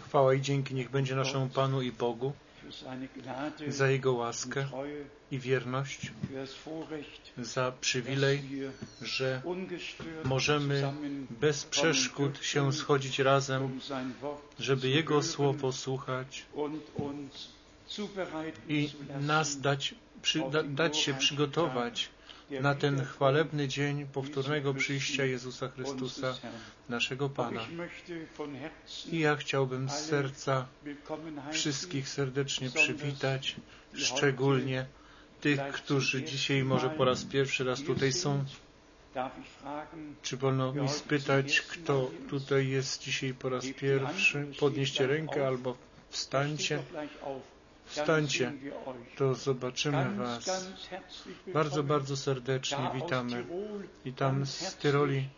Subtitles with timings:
[0.00, 2.32] Chwała i dzięki niech będzie naszemu Panu i Bogu
[3.68, 4.66] za Jego łaskę
[5.30, 6.12] i wierność,
[7.38, 8.42] za przywilej,
[9.02, 9.42] że
[10.24, 10.92] możemy
[11.30, 13.80] bez przeszkód się schodzić razem, um
[14.58, 16.46] żeby Jego słowo słuchać
[18.68, 18.90] i
[19.20, 22.08] nas dać, przy, da, dać się przygotować
[22.50, 26.34] na ten chwalebny dzień powtórnego przyjścia Jezusa Chrystusa,
[26.88, 27.60] naszego Pana.
[29.12, 30.66] I ja chciałbym z serca
[31.52, 33.56] wszystkich serdecznie przywitać,
[33.94, 34.86] szczególnie
[35.40, 38.44] tych, którzy dzisiaj może po raz pierwszy raz tutaj są.
[40.22, 44.46] Czy wolno mi spytać, kto tutaj jest dzisiaj po raz pierwszy?
[44.60, 45.76] Podnieście rękę albo
[46.10, 46.82] wstańcie.
[47.98, 48.42] Euch.
[49.16, 50.70] to zobaczymy Was.
[51.46, 53.44] Bardzo, bardzo serdecznie witamy.
[54.04, 55.28] I tam z Tyroli,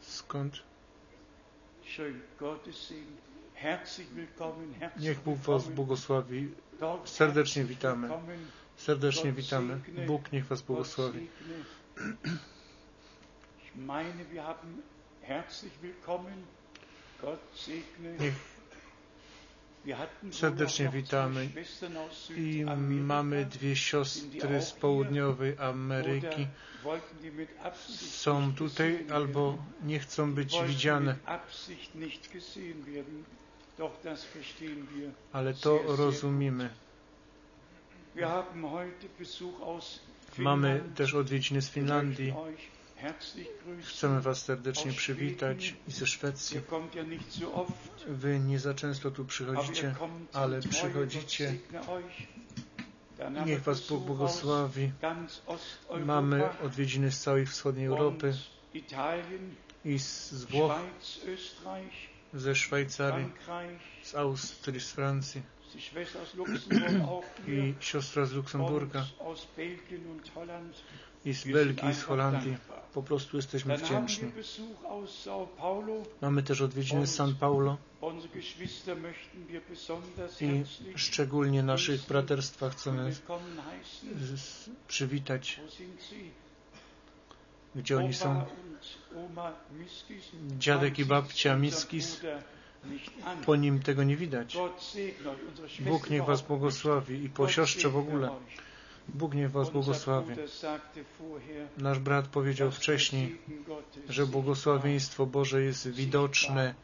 [0.00, 0.62] skąd?
[4.98, 6.48] Niech Bóg Was błogosławi.
[7.04, 8.08] Serdecznie witamy.
[8.76, 9.80] Serdecznie witamy.
[10.06, 11.28] Bóg niech Was błogosławi.
[17.54, 18.32] segne.
[20.30, 21.48] Serdecznie witamy.
[22.36, 22.64] I
[23.00, 26.46] mamy dwie siostry z południowej Ameryki.
[27.98, 31.16] Są tutaj albo nie chcą być widziane,
[35.32, 36.70] ale to rozumiemy.
[40.38, 42.34] Mamy też odwiedziny z Finlandii.
[43.82, 46.60] Chcemy Was serdecznie przywitać i ze Szwecji.
[48.06, 49.94] Wy nie za często tu przychodzicie,
[50.32, 51.54] ale przychodzicie.
[53.46, 54.92] Niech Was Bóg błogosławi.
[56.04, 58.34] Mamy odwiedziny z całej wschodniej Europy
[59.84, 60.72] i z Włoch,
[62.34, 63.26] ze Szwajcarii,
[64.02, 65.42] z Austrii, z Francji
[67.48, 69.06] i siostra z Luksemburga.
[71.24, 72.56] I z Belgii, z einfach Holandii.
[72.94, 73.74] Po prostu jesteśmy
[74.08, 74.32] wdzięczni.
[76.20, 77.76] Mamy też odwiedziny z San Paulo.
[80.42, 80.64] i
[80.98, 85.60] szczególnie naszych braterstwa chcemy z- z- przywitać,
[87.74, 88.44] gdzie oni są.
[90.58, 92.20] Dziadek i babcia Miskis.
[93.46, 94.58] Po nim tego nie widać.
[95.80, 98.30] Bóg niech Was błogosławi i po siostrze w ogóle.
[99.08, 100.34] Bóg niech Was błogosławi.
[101.78, 103.38] Nasz brat powiedział wcześniej,
[104.08, 106.74] że błogosławieństwo Boże jest widoczne,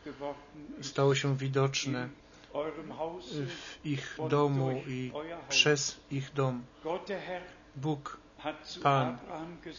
[0.81, 2.09] stało się widoczne
[3.31, 5.12] w ich domu i
[5.49, 6.65] przez ich dom.
[7.76, 8.19] Bóg
[8.82, 9.19] Pan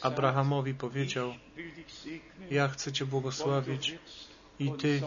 [0.01, 1.33] Abrahamowi powiedział,
[2.51, 3.95] ja chcę Cię błogosławić
[4.59, 5.01] i Ty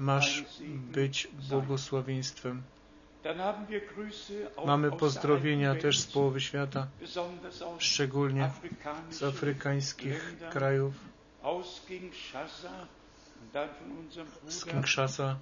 [0.00, 0.44] masz
[0.92, 2.62] być błogosławieństwem.
[4.66, 6.86] Mamy pozdrowienia też z połowy świata,
[7.78, 8.50] szczególnie
[9.10, 10.94] z afrykańskich krajów,
[14.48, 15.36] z Kinshasa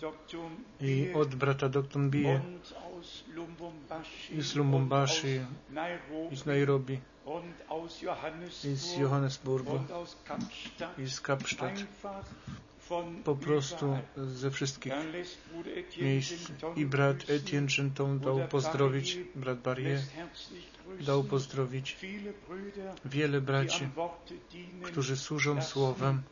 [0.81, 2.01] i od brata Dr.
[2.03, 2.41] Bie
[4.31, 5.41] i z Nairobi
[6.31, 7.01] i z Nairobi
[8.65, 9.81] i z Johannesburg Johannesburgu
[10.99, 11.73] i z Kapsztad.
[13.25, 14.93] Po prostu ze wszystkich
[16.01, 16.33] miejsc.
[16.77, 20.01] I brat Etienne Genton dał pozdrowić, brat Barrier
[21.01, 21.97] dał pozdrowić
[23.05, 23.89] wiele braci,
[24.83, 26.23] którzy służą Słowem,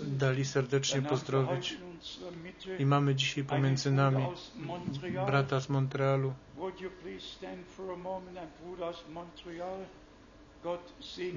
[0.00, 1.76] dali serdecznie pozdrowić.
[2.78, 4.26] I mamy dzisiaj pomiędzy nami
[5.26, 6.32] brata z Montrealu.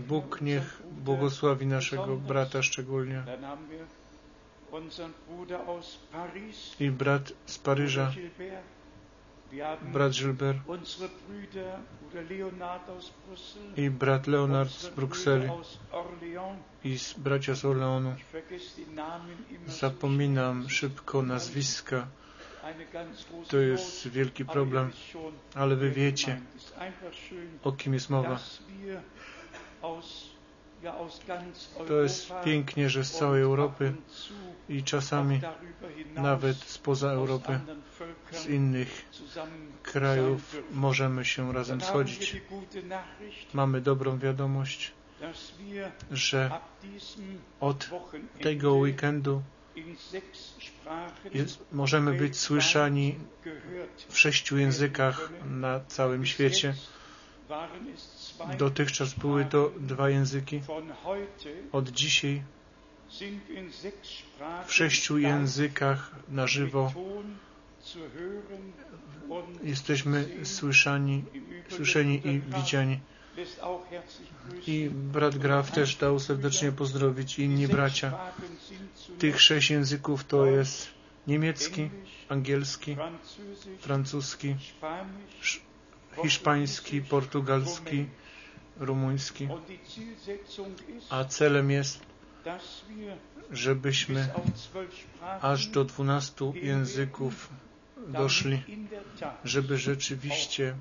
[0.08, 3.24] Bóg niech błogosławi naszego brata szczególnie.
[6.80, 8.12] I brat z Paryża,
[9.82, 10.58] brat Gilbert
[13.78, 15.50] i brat Leonard z Brukseli
[16.84, 18.16] i z bracia z Orleanu.
[19.68, 22.08] Zapominam szybko nazwiska.
[23.50, 24.92] To jest wielki problem,
[25.56, 26.42] ale wy wiecie,
[27.64, 28.40] o kim jest mowa.
[31.88, 33.94] To jest pięknie, że z całej Europy
[34.70, 35.42] i czasami
[36.16, 37.60] nawet spoza Europy,
[38.32, 39.06] z innych
[39.84, 42.42] krajów możemy się razem schodzić.
[43.54, 44.92] Mamy dobrą wiadomość,
[46.12, 46.52] że
[47.60, 47.90] od
[48.42, 49.42] tego weekendu
[51.72, 53.16] możemy być słyszani
[54.10, 56.76] w sześciu językach na całym świecie.
[58.58, 60.62] Dotychczas były to dwa języki.
[61.72, 62.44] Od dzisiaj
[64.66, 66.92] w sześciu językach na żywo.
[69.64, 71.24] Jesteśmy słyszani,
[71.70, 73.00] słyszeni i widziani.
[74.68, 78.14] I brat Graf też dał serdecznie pozdrowić inni bracia.
[79.20, 80.88] Tych sześć języków to jest
[81.28, 81.90] niemiecki,
[82.30, 82.96] angielski,
[83.80, 84.56] francuski,
[86.24, 88.06] hiszpański, portugalski,
[88.78, 89.48] rumuński.
[91.10, 92.00] A celem jest,
[93.52, 94.30] żebyśmy
[95.42, 97.50] aż do dwunastu języków
[98.08, 98.64] doszli,
[99.44, 100.76] żeby rzeczywiście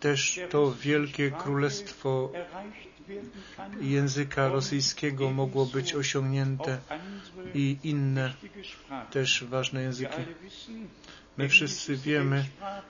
[0.00, 2.32] też to wielkie królestwo
[3.80, 6.78] języka rosyjskiego mogło być osiągnięte
[7.54, 8.34] i inne
[9.10, 10.20] też ważne języki.
[11.36, 12.44] My wszyscy wiemy,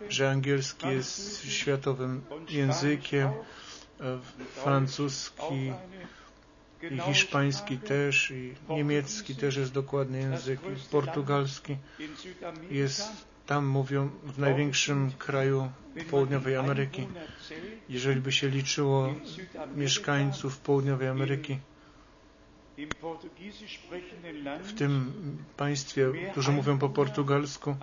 [0.09, 3.29] że angielski jest światowym językiem,
[4.55, 5.73] francuski
[6.91, 10.61] i hiszpański też i niemiecki też jest dokładny język,
[10.91, 11.77] portugalski
[12.71, 13.03] jest,
[13.51, 15.71] tam mówią w największym kraju
[16.11, 17.07] południowej Ameryki.
[17.89, 19.15] Jeżeli by się liczyło
[19.77, 21.59] mieszkańców południowej Ameryki,
[24.63, 25.13] w tym
[25.57, 27.77] państwie, którzy mówią po portugalsku,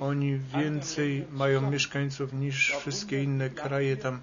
[0.00, 4.20] oni więcej mają mieszkańców niż wszystkie inne kraje tam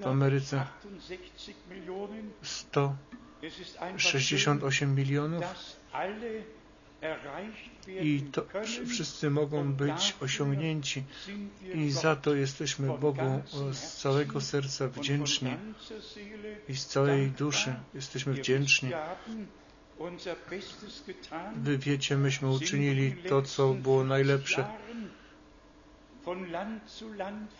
[0.00, 0.66] w Ameryce.
[1.02, 1.34] 168
[1.70, 2.30] Millionen.
[3.42, 5.44] Es ist einfach schön, 168 milionów
[7.88, 8.46] i to
[8.86, 11.04] wszyscy mogą być osiągnięci.
[11.74, 15.50] i za to jesteśmy Bogu z całego serca wdzięczni.
[16.68, 18.90] i z całej duszy jesteśmy wdzięczni.
[21.56, 24.64] Wy wiecie, myśmy uczynili to, co było najlepsze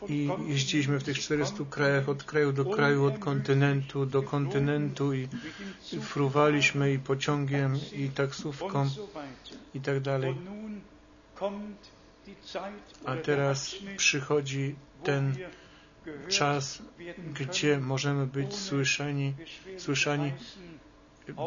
[0.08, 4.22] i jeździliśmy w tych zu 400 Kontinent, krajach, od kraju do kraju, od kontynentu do
[4.22, 5.28] kontynentu i
[6.00, 8.90] fruwaliśmy i pociągiem i taksówką
[9.74, 10.34] i tak dalej.
[13.04, 15.36] A teraz przychodzi ten
[16.28, 16.82] czas,
[17.34, 19.34] gdzie możemy być słyszeni
[19.78, 20.32] słyszani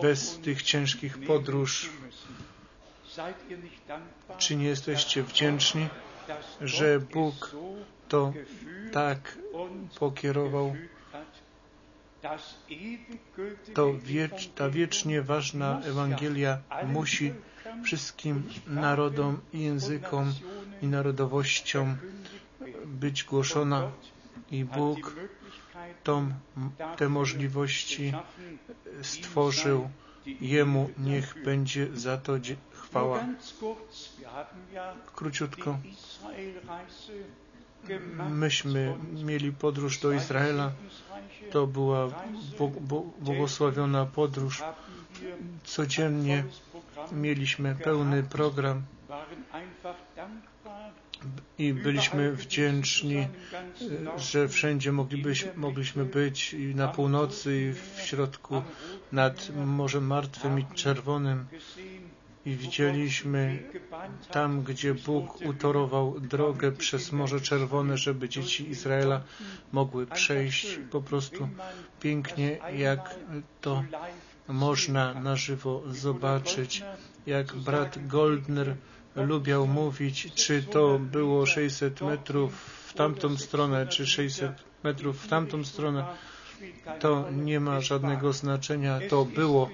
[0.02, 1.90] bez tych ciężkich podróż.
[4.38, 5.88] Czy nie jesteście wdzięczni,
[6.62, 7.56] że Bóg
[8.10, 8.33] to
[8.92, 9.38] tak
[10.00, 10.75] pokierował?
[13.74, 16.57] To wiecz, ta wiecznie ważna Ewangelia
[16.88, 17.33] musi
[17.83, 20.33] wszystkim narodom i językom
[20.81, 21.98] i narodowościom
[22.86, 23.92] być głoszona
[24.51, 25.16] i Bóg
[26.04, 26.31] tą,
[26.98, 28.13] te możliwości
[29.01, 29.89] stworzył.
[30.42, 32.33] Jemu niech będzie za to
[32.72, 33.25] chwała.
[35.16, 35.77] Króciutko,
[38.30, 40.72] myśmy mieli podróż do Izraela.
[41.51, 42.07] To była
[43.19, 44.63] błogosławiona podróż.
[45.63, 46.44] Codziennie
[47.12, 48.81] mieliśmy pełny program
[51.57, 53.27] i byliśmy wdzięczni,
[54.18, 58.62] że wszędzie moglibyśmy, mogliśmy być i na północy i w środku
[59.12, 61.45] nad Morzem Martwym i Czerwonym.
[62.45, 63.63] I widzieliśmy
[64.31, 69.22] tam, gdzie Bóg utorował drogę przez Morze Czerwone, żeby dzieci Izraela
[69.72, 71.50] mogły przejść po prostu
[72.01, 73.16] pięknie, jak
[73.62, 73.83] to
[74.48, 76.84] można na żywo zobaczyć,
[77.25, 78.75] jak brat Goldner
[79.15, 82.53] lubiał mówić, czy to było 600 metrów
[82.88, 84.51] w tamtą stronę, czy 600
[84.84, 86.05] metrów w tamtą stronę,
[87.00, 89.00] to nie ma żadnego znaczenia.
[89.10, 89.69] To było,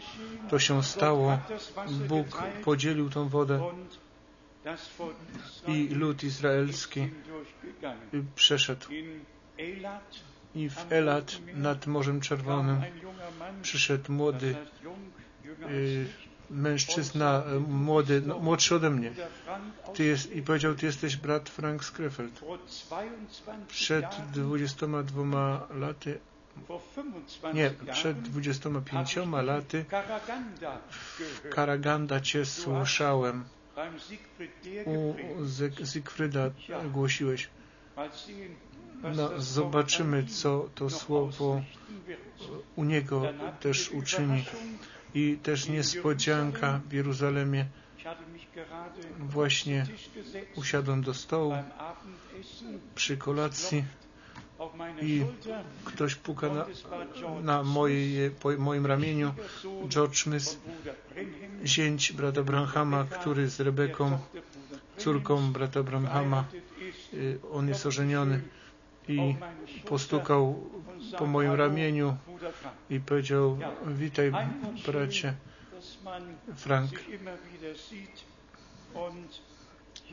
[0.49, 1.39] to się stało.
[2.07, 3.71] Bóg podzielił tą wodę
[5.67, 7.09] i lud izraelski
[8.35, 8.85] przeszedł.
[10.55, 12.81] I w Elat nad Morzem Czerwonym
[13.61, 14.55] przyszedł młody
[15.69, 16.07] y,
[16.51, 19.11] mężczyzna, y, młody, no, młodszy ode mnie.
[19.93, 22.41] Ty jest, I powiedział, ty jesteś brat Frank Skrefeld.
[23.67, 26.19] Przed 22 laty,
[27.53, 29.85] nie, przed 25 laty
[30.89, 33.43] w Karaganda cię słyszałem.
[34.85, 36.49] U Zyg- Zygfryda
[36.93, 37.49] głosiłeś.
[39.15, 41.61] No, zobaczymy, co to słowo
[42.75, 43.23] u niego
[43.59, 44.43] też uczyni.
[45.13, 47.65] I też niespodzianka w Jeruzalemie.
[49.19, 49.85] Właśnie
[50.55, 51.53] usiadłem do stołu
[52.95, 53.83] przy kolacji
[55.01, 55.25] i
[55.85, 56.65] ktoś puka na,
[57.41, 57.63] na
[58.57, 59.33] moim ramieniu.
[59.87, 60.59] George Smith,
[61.65, 64.19] zięć brata Branhama, który z Rebeką,
[64.97, 66.45] córką brata Branhama,
[67.13, 68.41] y, on jest ożeniony
[69.15, 69.35] i
[69.85, 70.69] postukał
[71.17, 72.17] po moim ramieniu
[72.89, 74.31] i powiedział, witaj
[74.85, 75.33] bracie
[76.55, 76.91] Frank.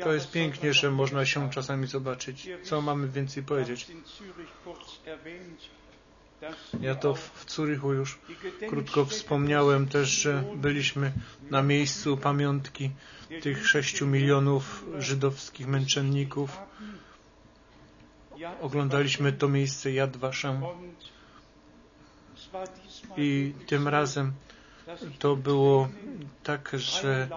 [0.03, 2.49] To jest pięknie, że można się czasami zobaczyć.
[2.63, 3.87] Co mamy więcej powiedzieć?
[6.81, 8.19] Ja to w Curychu już
[8.69, 11.13] krótko wspomniałem też, że byliśmy
[11.51, 12.91] na miejscu pamiątki
[13.43, 16.59] tych sześciu milionów żydowskich męczenników.
[18.61, 20.63] Oglądaliśmy to miejsce Yad Vashem
[23.17, 24.33] i tym razem
[25.19, 25.89] to było
[26.43, 27.29] tak, że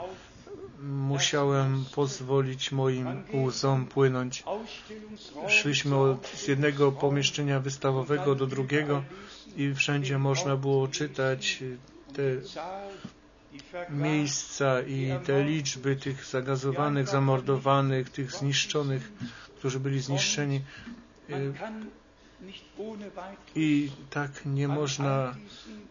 [0.82, 4.44] musiałem pozwolić moim łzom płynąć.
[5.48, 9.04] Szliśmy od, z jednego pomieszczenia wystawowego do drugiego
[9.58, 11.64] i wszędzie można było czytać
[12.14, 12.24] te
[13.90, 19.12] miejsca i te liczby tych zagazowanych, zamordowanych, tych zniszczonych,
[19.62, 20.62] którzy byli zniszczeni.
[23.56, 25.36] I tak nie można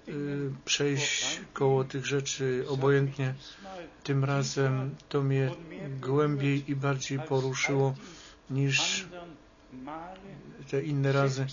[0.09, 3.35] y, przejść koło tych rzeczy obojętnie.
[4.03, 5.51] Tym razem to mnie
[6.01, 7.95] głębiej i bardziej poruszyło
[8.51, 9.07] niż
[10.71, 11.47] te inne razy.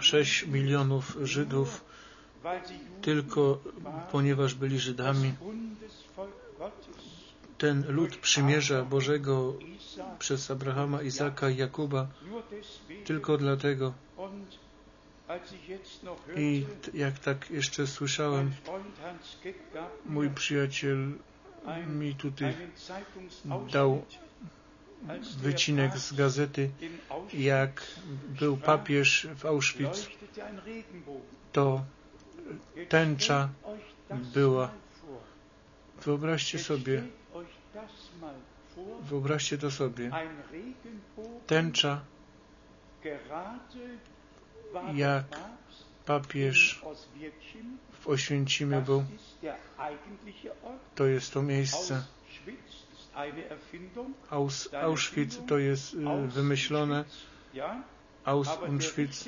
[0.00, 1.84] Sześć milionów Żydów
[3.02, 3.60] tylko
[4.12, 5.32] ponieważ byli Żydami.
[7.62, 9.54] Ten lud przymierza Bożego
[10.18, 12.06] przez Abrahama, Izaka i Jakuba
[13.04, 13.92] tylko dlatego.
[16.36, 18.52] I jak tak jeszcze słyszałem,
[20.06, 21.12] mój przyjaciel
[21.86, 22.54] mi tutaj
[23.72, 24.04] dał
[25.36, 26.70] wycinek z gazety,
[27.34, 27.86] jak
[28.40, 30.08] był papież w Auschwitz,
[31.52, 31.84] to
[32.88, 33.48] tęcza
[34.34, 34.70] była.
[36.04, 37.02] Wyobraźcie sobie,
[39.02, 40.10] wyobraźcie to sobie,
[41.46, 42.00] tęcza,
[44.94, 45.24] jak
[46.06, 46.82] papież
[47.92, 49.04] w Oświęcimie był.
[50.94, 52.02] To jest to miejsce.
[54.30, 57.04] Aus, Auschwitz to jest y, wymyślone.
[58.24, 59.24] Auschwitz,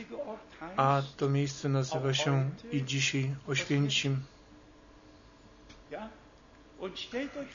[0.77, 4.21] a to miejsce nazywa się i dzisiaj Oświęcim.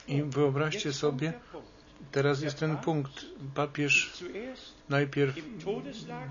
[0.07, 1.33] I wyobraźcie sobie,
[2.11, 3.25] teraz jest ten punkt.
[3.55, 4.23] Papież
[4.89, 5.35] najpierw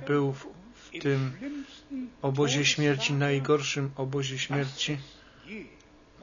[0.06, 1.32] był w, w tym
[2.22, 4.98] obozie śmierci, najgorszym obozie śmierci,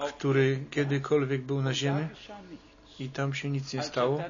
[0.08, 2.08] który kiedykolwiek był na ziemi
[3.00, 4.24] i tam się nic nie stało.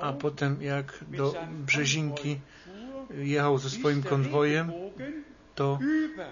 [0.00, 1.34] A potem jak do
[1.66, 2.40] Brzezinki
[3.10, 4.72] jechał ze swoim konwojem,
[5.54, 5.78] to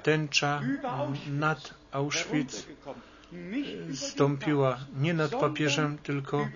[0.02, 0.60] tęcza
[1.26, 2.66] nad Auschwitz
[3.94, 6.48] stąpiła nie nad papieżem, tylko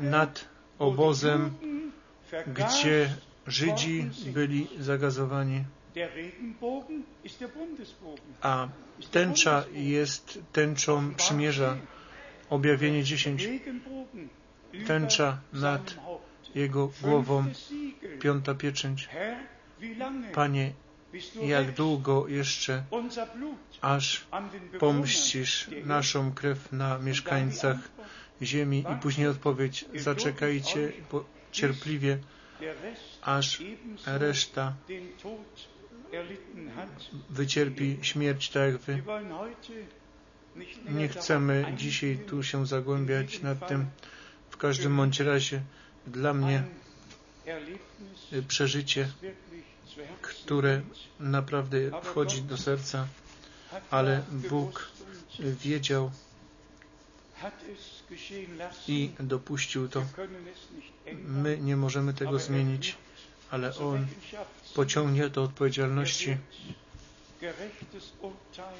[0.00, 1.50] nad obozem,
[2.46, 3.14] gdzie
[3.46, 5.64] Żydzi byli zagazowani.
[8.42, 8.68] A
[9.10, 11.76] tęcza jest tęczą przymierza.
[12.50, 13.48] Objawienie 10.
[14.86, 15.94] Tęcza nad
[16.54, 17.44] jego głową.
[18.20, 19.08] Piąta pieczęć.
[20.34, 20.72] Panie,
[21.42, 22.84] jak długo jeszcze,
[23.80, 24.26] aż
[24.78, 27.76] pomścisz naszą krew na mieszkańcach
[28.42, 30.92] ziemi i później odpowiedź, zaczekajcie
[31.52, 32.18] cierpliwie,
[33.22, 33.62] aż
[34.06, 34.74] reszta
[37.30, 39.02] wycierpi śmierć tak jak wy.
[40.88, 43.86] Nie chcemy dzisiaj tu się zagłębiać nad tym.
[44.50, 45.62] W każdym bądź razie
[46.06, 46.62] dla mnie
[48.48, 49.08] przeżycie,
[50.22, 50.82] które
[51.18, 53.06] naprawdę wchodzi do serca,
[53.90, 54.90] ale Bóg
[55.40, 56.10] wiedział
[58.88, 60.04] i dopuścił to.
[61.24, 62.96] My nie możemy tego zmienić,
[63.50, 64.06] ale On
[64.74, 66.36] pociągnie do odpowiedzialności.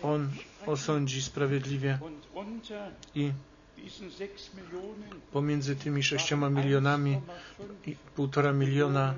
[0.03, 0.31] On
[0.67, 1.99] osądzi sprawiedliwie
[3.15, 3.33] i
[5.33, 7.21] pomiędzy tymi sześcioma milionami
[7.87, 9.15] i półtora miliona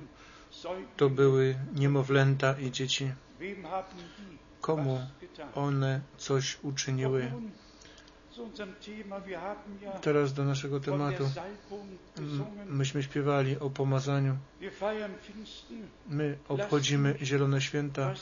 [0.96, 3.12] to były niemowlęta i dzieci.
[4.60, 5.06] Komu
[5.54, 7.32] one coś uczyniły?
[10.02, 11.30] Teraz do naszego tematu.
[12.66, 14.36] Myśmy śpiewali o pomazaniu.
[16.08, 18.14] My obchodzimy Zielone Święta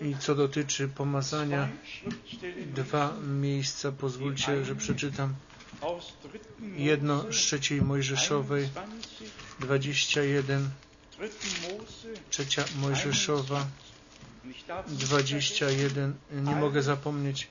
[0.00, 1.68] i co dotyczy pomazania,
[2.74, 5.34] dwa miejsca pozwólcie, że przeczytam.
[6.76, 8.68] Jedno z trzeciej Mojżeszowej,
[9.60, 10.70] 21,
[12.30, 13.66] trzecia Mojżeszowa,
[14.88, 16.14] 21.
[16.32, 17.48] Nie mogę zapomnieć.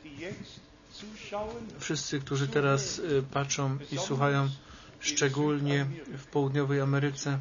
[1.79, 4.49] Wszyscy, którzy teraz y, patrzą i słuchają,
[4.99, 5.85] szczególnie
[6.17, 7.39] w południowej Ameryce,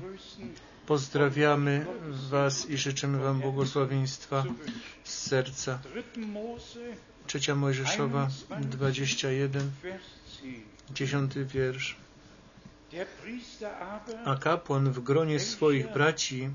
[0.91, 1.87] Pozdrawiamy
[2.31, 4.45] Was i życzymy Wam błogosławieństwa
[5.05, 5.79] z serca.
[7.27, 8.29] Trzecia Mojżeszowa
[8.61, 9.71] 21,
[10.95, 11.97] dziesiąty wiersz.
[14.25, 16.51] A kapłan w gronie swoich braci,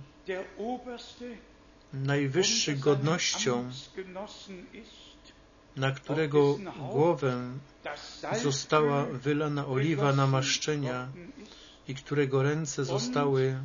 [1.93, 3.69] najwyższy godnością,
[5.75, 6.57] na którego
[6.91, 7.41] głowę
[8.43, 11.07] została wylana oliwa namaszczenia
[11.87, 13.57] i którego ręce zostały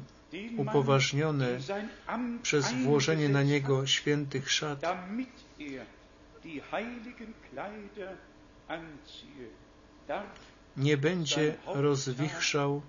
[0.56, 1.58] upoważnione
[2.42, 4.82] przez włożenie na niego świętych szat,
[10.76, 12.82] nie będzie rozwichrzał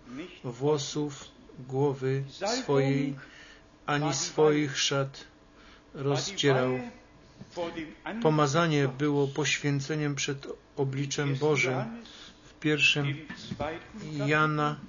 [0.43, 1.25] włosów
[1.67, 3.15] głowy swojej,
[3.85, 5.25] ani swoich szat
[5.93, 6.79] rozdzierał.
[8.21, 10.47] Pomazanie było poświęceniem przed
[10.77, 11.83] obliczem Bożym.
[12.43, 13.17] W pierwszym
[14.25, 14.79] Jana,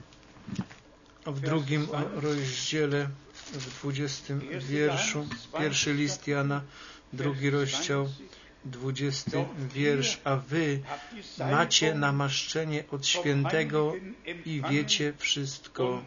[1.27, 3.09] w drugim rozdziale,
[3.53, 5.27] w dwudziestym wierszu,
[5.59, 6.63] pierwszy list Jana,
[7.13, 8.09] drugi rozdział,
[8.64, 10.81] dwudziesty wiersz, a wy
[11.50, 13.92] macie namaszczenie od świętego
[14.45, 16.02] i wiecie wszystko.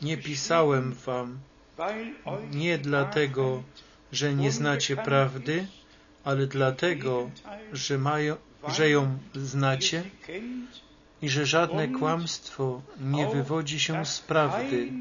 [0.00, 1.38] Nie pisałem wam
[2.52, 3.62] nie dlatego,
[4.12, 5.66] że nie znacie prawdy,
[6.24, 7.30] ale dlatego,
[7.72, 8.36] że, mają,
[8.68, 10.02] że ją znacie
[11.22, 14.92] i że żadne kłamstwo nie wywodzi się z prawdy.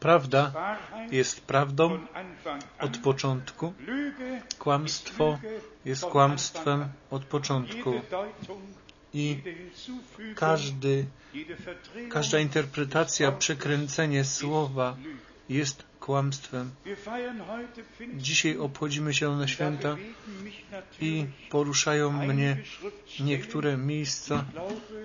[0.00, 0.52] Prawda
[1.10, 2.06] jest prawdą
[2.80, 3.74] od początku,
[4.58, 5.38] kłamstwo
[5.84, 7.94] jest kłamstwem od początku.
[9.12, 9.42] I
[10.34, 11.06] każdy,
[12.10, 14.96] każda interpretacja, przekręcenie słowa
[15.48, 16.70] jest kłamstwem.
[18.14, 19.96] Dzisiaj obchodzimy Zielone Święta
[21.00, 22.56] i poruszają mnie
[23.20, 24.44] niektóre miejsca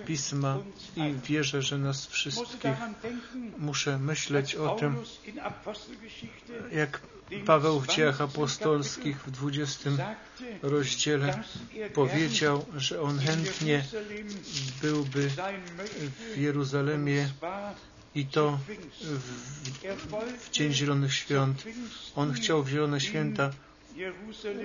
[0.06, 0.58] Pisma
[0.96, 2.76] i wierzę, że nas wszystkich
[3.58, 4.96] muszę myśleć o tym,
[6.72, 7.00] jak
[7.46, 9.90] Paweł w dziejach apostolskich w 20
[10.62, 11.42] rozdziale
[11.94, 13.84] powiedział, że on chętnie
[14.82, 15.30] byłby
[16.34, 17.28] w Jeruzalemie
[18.14, 18.58] i to
[19.00, 20.00] w,
[20.38, 21.64] w Dzień Zielonych Świąt.
[22.16, 23.50] On chciał w Zielone Święta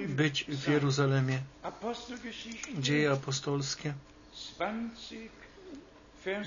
[0.08, 1.40] być w Jeruzalemie.
[2.80, 3.94] Dzieje apostolskie,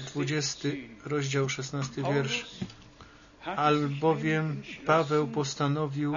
[0.07, 0.69] 20
[1.05, 2.47] rozdział, 16 wiersz.
[3.45, 6.15] Albowiem Paweł postanowił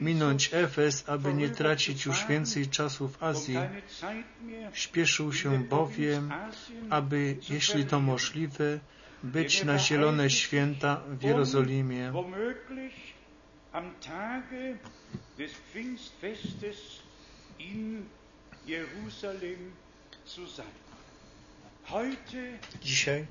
[0.00, 3.56] minąć Efes, aby nie tracić już więcej czasu w Azji.
[4.72, 6.32] Śpieszył się bowiem,
[6.90, 8.80] aby, jeśli to możliwe,
[9.22, 12.12] być na zielone święta w Jerozolimie.
[22.82, 23.26] Dzisiaj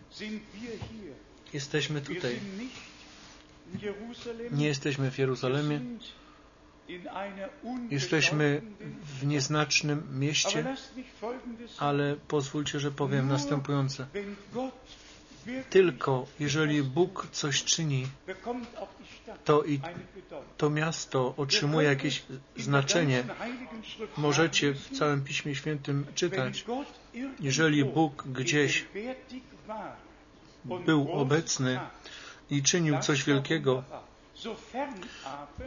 [1.54, 2.40] jesteśmy tutaj.
[4.52, 5.82] Nie jesteśmy w Jeruzalemie.
[7.90, 8.62] Jesteśmy
[9.20, 10.76] w nieznacznym mieście,
[11.78, 14.08] ale pozwólcie, że powiem następujące.
[15.70, 18.08] Tylko jeżeli Bóg coś czyni,
[19.46, 19.80] to i
[20.58, 22.24] to miasto otrzymuje jakieś
[22.58, 23.24] znaczenie.
[24.18, 26.66] Możecie w całym Piśmie Świętym czytać,
[27.40, 28.86] jeżeli Bóg gdzieś
[30.86, 31.80] był obecny
[32.50, 33.84] i czynił coś wielkiego,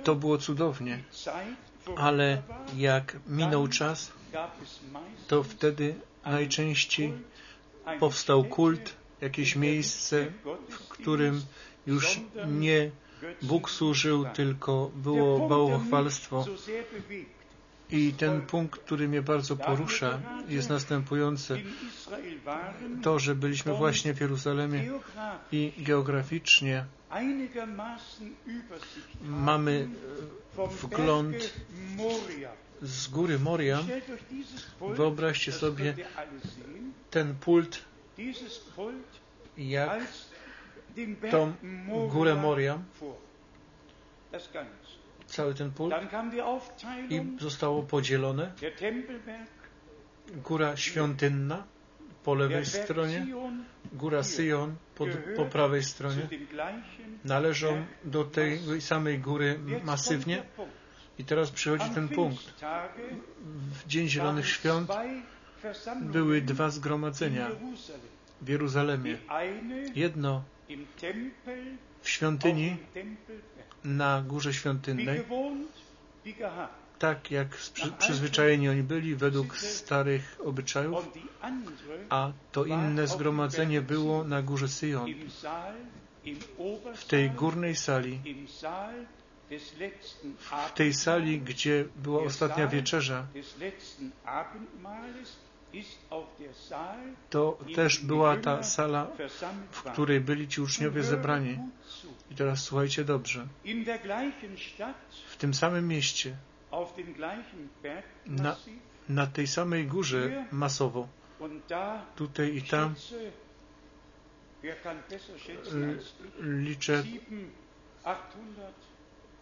[0.04, 1.02] to było cudownie.
[1.96, 2.42] Ale
[2.76, 4.12] jak minął czas,
[5.28, 7.12] to wtedy najczęściej
[8.00, 10.26] powstał kult, jakieś miejsce,
[10.68, 11.42] w którym
[11.86, 12.90] już nie
[13.42, 16.44] Bóg służył, tylko było bałwochwalstwo.
[17.90, 21.62] I ten punkt, który mnie bardzo porusza, jest następujący.
[23.02, 24.90] To, że byliśmy właśnie w Jeruzalemie
[25.52, 26.84] i geograficznie
[29.22, 29.88] mamy
[30.82, 31.54] wgląd
[32.82, 33.78] z góry Moria.
[34.80, 35.94] Wyobraźcie sobie
[37.10, 37.84] ten pult,
[39.56, 40.00] jak
[41.30, 41.52] tą
[42.08, 42.78] górę Moria,
[45.26, 45.94] cały ten pult?
[47.10, 48.52] I zostało podzielone.
[50.36, 51.64] Góra świątynna
[52.24, 53.26] po lewej stronie,
[53.92, 55.06] góra Syjon po,
[55.36, 56.28] po prawej stronie.
[57.24, 60.42] należą do tej samej góry masywnie.
[61.18, 62.64] I teraz przychodzi ten punkt.
[63.84, 64.90] W Dzień Zielonych Świąt
[66.00, 67.50] były dwa zgromadzenia
[68.40, 69.18] w Jeruzalemie.
[69.94, 70.42] Jedno
[72.02, 72.76] w świątyni
[73.84, 75.22] na Górze Świątynnej,
[76.98, 81.08] tak jak przy, przyzwyczajeni oni byli według starych obyczajów,
[82.10, 85.06] a to inne zgromadzenie było na Górze Syjon,
[86.94, 88.20] w tej górnej sali,
[90.68, 93.26] w tej sali, gdzie była ostatnia wieczerza,
[97.30, 99.06] to też była ta sala,
[99.70, 101.58] w której byli ci uczniowie zebrani.
[102.30, 103.46] I teraz słuchajcie dobrze.
[105.28, 106.36] W tym samym mieście,
[108.26, 108.56] Na-
[109.08, 111.08] na tej samej górze masowo,
[112.16, 113.32] tutaj i tam, y,
[116.40, 117.50] liczę 700,
[118.04, 118.74] 800,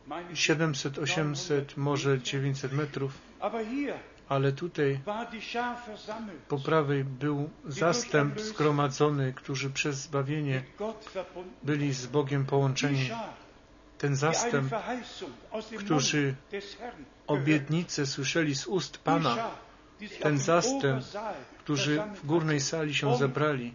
[0.07, 3.13] meine 700, 800, może 900 metrów,
[4.31, 5.01] ale tutaj
[6.49, 10.63] po prawej był zastęp zgromadzony, którzy przez zbawienie
[11.63, 13.11] byli z Bogiem połączeni.
[13.99, 14.75] Ten zastęp,
[15.79, 16.35] którzy
[17.27, 19.51] obietnicę słyszeli z ust Pana,
[20.21, 21.05] ten zastęp,
[21.59, 23.75] którzy w górnej sali się zebrali,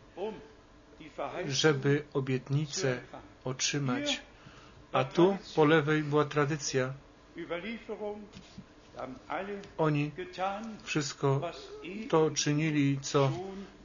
[1.47, 2.99] żeby obietnicę
[3.43, 4.21] otrzymać.
[4.91, 6.93] A tu po lewej była tradycja.
[9.77, 10.11] Oni
[10.83, 11.41] wszystko
[12.09, 13.31] to czynili, co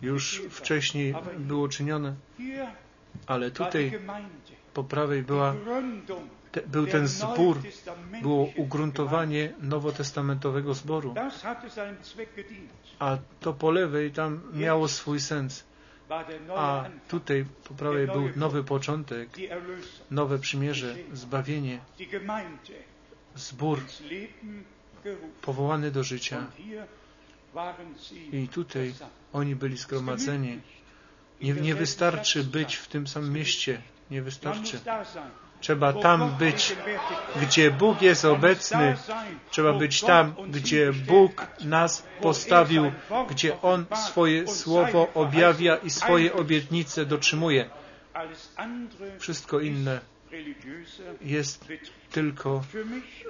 [0.02, 2.14] już wcześniej było czynione,
[3.26, 3.92] ale tutaj
[4.74, 5.54] po prawej była,
[6.52, 7.58] te, był ten zbór,
[8.22, 11.14] było ugruntowanie nowotestamentowego zboru.
[12.98, 15.64] A to po lewej tam miało swój sens.
[16.56, 19.28] A tutaj po prawej był nowy początek,
[20.10, 21.80] nowe przymierze, zbawienie,
[23.34, 23.80] zbór.
[25.42, 26.46] Powołany do życia.
[28.32, 28.94] I tutaj
[29.32, 30.60] oni byli zgromadzeni.
[31.42, 33.82] Nie, nie wystarczy być w tym samym mieście.
[34.10, 34.80] Nie wystarczy.
[35.60, 36.76] Trzeba tam być,
[37.42, 38.96] gdzie Bóg jest obecny.
[39.50, 42.92] Trzeba być tam, gdzie Bóg nas postawił,
[43.30, 47.70] gdzie On swoje słowo objawia i swoje obietnice dotrzymuje.
[49.18, 50.00] Wszystko inne
[51.20, 51.64] jest
[52.10, 52.64] tylko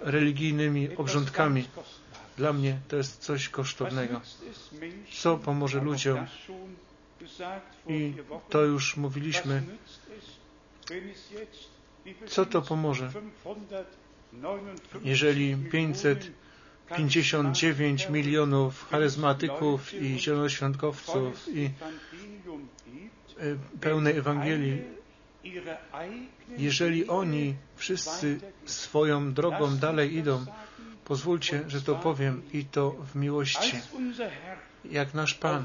[0.00, 1.64] religijnymi obrządkami.
[2.36, 4.20] Dla mnie to jest coś kosztownego.
[5.12, 6.26] Co pomoże ludziom?
[7.88, 8.14] I
[8.48, 9.62] to już mówiliśmy.
[12.26, 13.12] Co to pomoże?
[13.12, 16.32] 559 Jeżeli Millionen
[16.96, 21.70] 559 milionów charyzmatyków i zielonoświątkowców i e,
[23.80, 24.82] pełnej Ewangelii,
[26.58, 30.44] jeżeli oni wszyscy swoją drogą dalej idą,
[31.04, 33.76] pozwólcie, że to powiem i to w miłości,
[34.84, 35.64] jak nasz Pan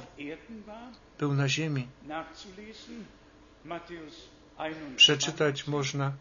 [1.20, 1.88] był na ziemi.
[2.08, 3.06] nachzulesen,
[3.66, 4.14] Matthäus
[4.58, 6.12] 21, Przeczytać można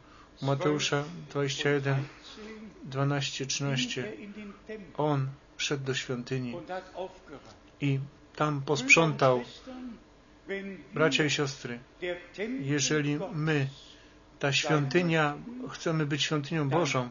[0.43, 2.05] Mateusza 21,
[2.85, 4.01] 12, ging 13.
[4.01, 6.57] er in den Tempel On wszedł do świątyni
[7.81, 7.99] i
[8.37, 9.45] tam posprzątał.
[10.95, 11.79] Bracia i siostry,
[12.61, 13.69] jeżeli my,
[14.39, 15.37] ta świątynia,
[15.71, 17.09] chcemy być świątynią Bożą,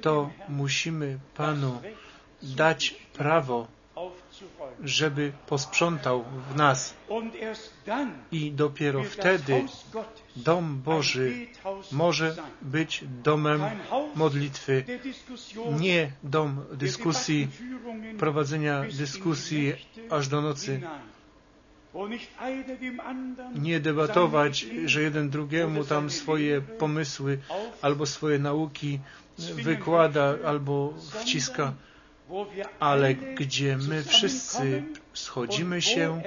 [0.00, 1.80] to musimy Panu
[2.42, 3.66] dać prawo,
[4.84, 6.94] żeby posprzątał w nas
[8.32, 9.64] i dopiero wtedy
[10.36, 11.46] dom Boży
[11.92, 13.60] może być domem
[14.14, 14.84] modlitwy,
[15.80, 17.48] nie dom dyskusji,
[18.18, 19.72] prowadzenia dyskusji
[20.10, 20.80] aż do nocy.
[23.54, 27.38] Nie debatować, że jeden drugiemu tam swoje pomysły
[27.82, 29.00] albo swoje nauki
[29.38, 31.72] wykłada albo wciska,
[32.80, 36.22] ale gdzie my wszyscy schodzimy się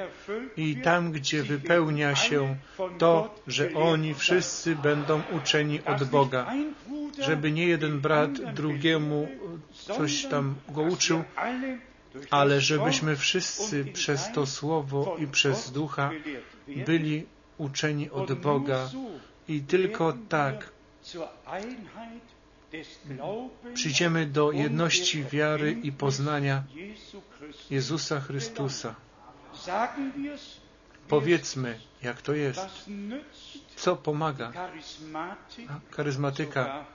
[0.57, 2.55] i tam, gdzie wypełnia się
[2.97, 6.53] to, że oni wszyscy będą uczeni od Boga,
[7.19, 9.27] żeby nie jeden den brat drugiemu
[9.71, 11.23] coś tam go uczył,
[12.29, 16.11] ale żebyśmy wszyscy przez to Słowo i przez Ducha
[16.85, 17.25] byli
[17.57, 18.89] uczeni od Boga
[19.47, 20.71] i tylko tak
[23.73, 26.63] przyjdziemy do jedności wiary i poznania.
[27.69, 28.95] Jezusa Chrystusa.
[31.07, 32.89] Powiedzmy, jak to jest,
[33.75, 34.51] co pomaga
[35.91, 36.85] charyzmatyka,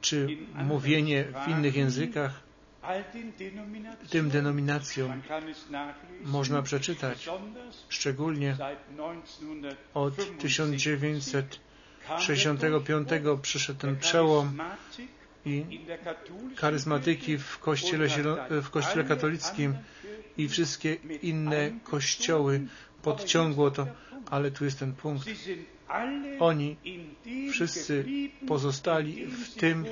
[0.00, 2.49] czy mówienie w innych językach.
[4.10, 5.22] Tym denominacjom.
[6.24, 7.28] Można przeczytać,
[7.88, 8.56] szczególnie
[9.94, 11.60] od 1965
[12.18, 13.08] 1965
[13.42, 14.58] przyszedł ten przełom
[15.46, 15.80] i
[16.56, 18.08] charyzmatyki w kościele,
[18.62, 19.74] w kościele katolickim
[20.36, 22.60] i wszystkie inne kościoły
[23.02, 23.86] podciągło to,
[24.30, 25.26] ale tu jest ten punkt.
[26.40, 26.76] Oni
[27.52, 28.04] wszyscy
[28.48, 29.84] pozostali w tym,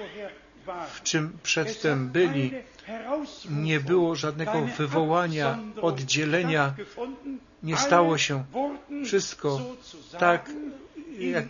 [1.02, 2.52] czym przedtem byli.
[3.50, 6.74] Nie było żadnego wywołania, oddzielenia.
[7.62, 8.44] Nie stało się.
[9.04, 9.60] Wszystko
[10.18, 10.50] tak,
[11.18, 11.44] jak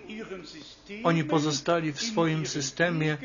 [1.05, 3.17] oni pozostali w swoim systemie,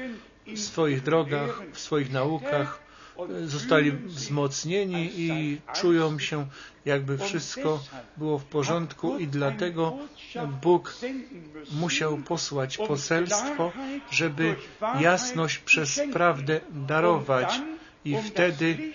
[0.47, 2.82] w swoich drogach, w swoich naukach,
[3.45, 6.47] zostali wzmocnieni i czują się,
[6.85, 7.83] jakby wszystko
[8.17, 9.97] było w porządku i dlatego
[10.61, 10.95] Bóg
[11.71, 13.71] musiał posłać poselstwo,
[14.11, 14.55] żeby
[14.99, 17.61] jasność przez prawdę darować
[18.05, 18.93] i wtedy,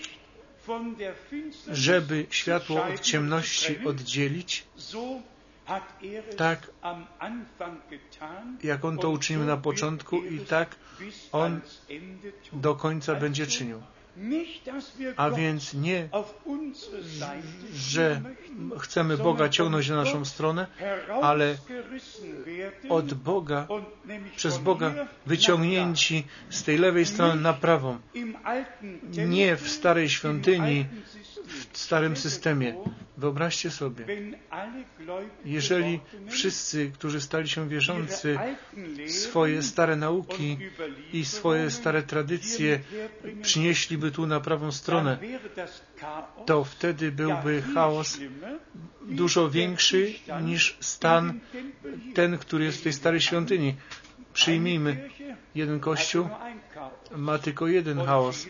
[1.69, 4.65] żeby światło od ciemności oddzielić,
[6.37, 6.71] tak
[8.63, 10.77] jak On to uczynił na początku i tak
[11.33, 11.61] On
[12.53, 13.83] do końca będzie czynił.
[15.17, 16.09] A więc nie,
[17.75, 18.21] że
[18.79, 20.67] chcemy Boga ciągnąć na naszą stronę,
[21.23, 21.57] ale
[22.89, 23.67] od Boga,
[24.37, 24.95] przez Boga
[25.27, 27.99] wyciągnięci z tej lewej strony na prawą.
[29.27, 30.87] Nie w starej świątyni,
[31.47, 32.75] w starym systemie.
[33.17, 34.05] Wyobraźcie sobie,
[35.45, 38.39] jeżeli wszyscy, którzy stali się wierzący,
[39.09, 40.59] swoje stare nauki
[41.13, 42.81] i swoje stare tradycje
[43.43, 45.19] przynieśliby tu na prawą stronę,
[46.47, 48.19] to wtedy byłby chaos
[49.03, 51.41] dużo większy niż stan
[52.15, 53.75] ten, który jest w tej starej świątyni.
[54.33, 55.11] Przyjmijmy,
[55.55, 56.29] jeden kościół
[57.17, 58.47] ma tylko jeden chaos,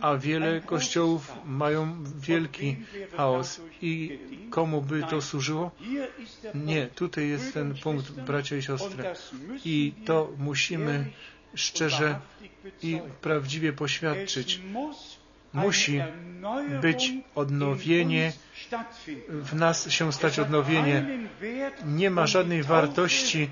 [0.00, 2.76] a wiele kościołów mają wielki
[3.16, 3.60] chaos.
[3.82, 4.18] I
[4.50, 5.70] komu by to służyło?
[6.54, 9.04] Nie, tutaj jest ten punkt, bracia i siostry.
[9.64, 11.10] I to musimy
[11.54, 12.18] szczerze
[12.82, 14.60] i prawdziwie poświadczyć.
[15.54, 16.02] Musi
[16.82, 18.32] być odnowienie,
[19.28, 21.04] w nas się stać odnowienie.
[21.86, 23.50] Nie ma żadnej wartości,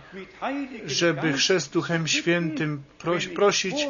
[0.87, 2.83] żeby chrzest Duchem Świętym
[3.35, 3.87] prosić,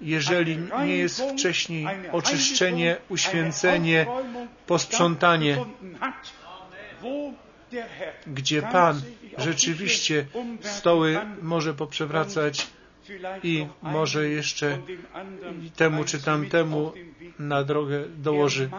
[0.00, 4.06] jeżeli nie jest wcześniej oczyszczenie, uświęcenie,
[4.66, 5.56] posprzątanie,
[8.26, 9.02] gdzie Pan
[9.38, 10.26] rzeczywiście
[10.60, 12.66] stoły może poprzewracać
[13.42, 14.78] i może jeszcze
[15.76, 16.92] temu czy tamtemu
[17.38, 18.70] na drogę dołoży.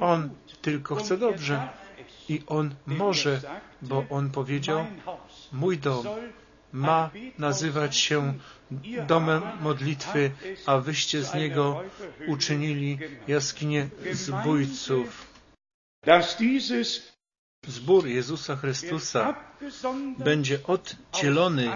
[0.00, 0.30] On
[0.62, 1.68] tylko chce dobrze
[2.28, 3.40] i On może,
[3.82, 4.86] bo On powiedział,
[5.52, 6.06] mój dom
[6.72, 8.34] ma nazywać się
[9.06, 10.30] domem modlitwy,
[10.66, 11.82] a wyście z niego
[12.26, 15.26] uczynili jaskinię zbójców.
[17.68, 19.34] Zbór Jezusa Chrystusa
[20.18, 21.70] będzie oddzielony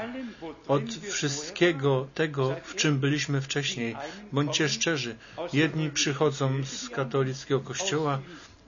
[0.68, 3.96] od wszystkiego tego, w czym byliśmy wcześniej.
[4.32, 5.16] Bądźcie szczerzy.
[5.52, 8.20] Jedni przychodzą z katolickiego kościoła,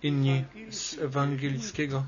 [0.02, 2.04] inni z ewangelickiego,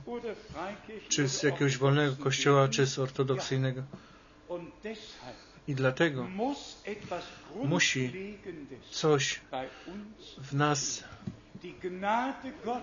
[1.08, 3.82] czy z jakiegoś wolnego kościoła, czy z ortodoksyjnego.
[5.68, 6.26] I dlatego
[7.64, 8.36] musi
[8.90, 9.40] coś
[10.38, 11.04] w nas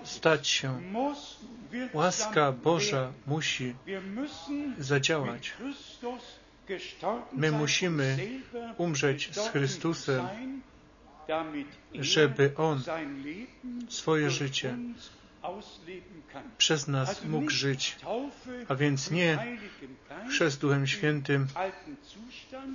[0.03, 0.81] stać się.
[1.93, 3.75] Łaska Boża musi
[4.79, 5.53] zadziałać.
[7.33, 8.17] My musimy
[8.77, 10.27] umrzeć z Chrystusem,
[11.93, 12.83] żeby On
[13.89, 14.77] swoje życie
[16.57, 17.97] przez nas mógł żyć,
[18.67, 19.57] a więc nie
[20.29, 21.47] chrzest Duchem Świętym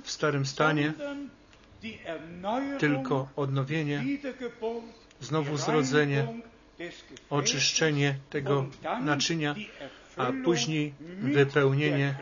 [0.03, 0.93] w starym stanie,
[2.79, 4.03] tylko odnowienie,
[5.21, 6.27] znowu zrodzenie,
[7.29, 8.65] oczyszczenie tego
[9.01, 9.55] naczynia,
[10.17, 12.15] a później wypełnienie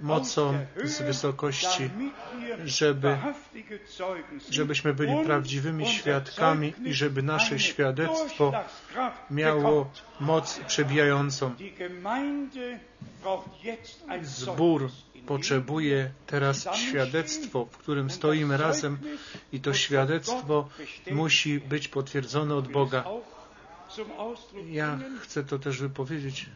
[0.00, 1.90] mocą z wysokości,
[2.64, 3.16] żeby,
[4.50, 8.52] żebyśmy byli prawdziwymi świadkami i żeby nasze świadectwo
[9.30, 11.54] miało moc przebijającą.
[14.22, 14.90] Zbór
[15.26, 18.98] potrzebuje teraz świadectwo, w którym stoimy razem
[19.52, 20.68] i to świadectwo
[21.10, 23.04] musi być potwierdzone od Boga.
[24.70, 26.46] Ja chcę to też wypowiedzieć.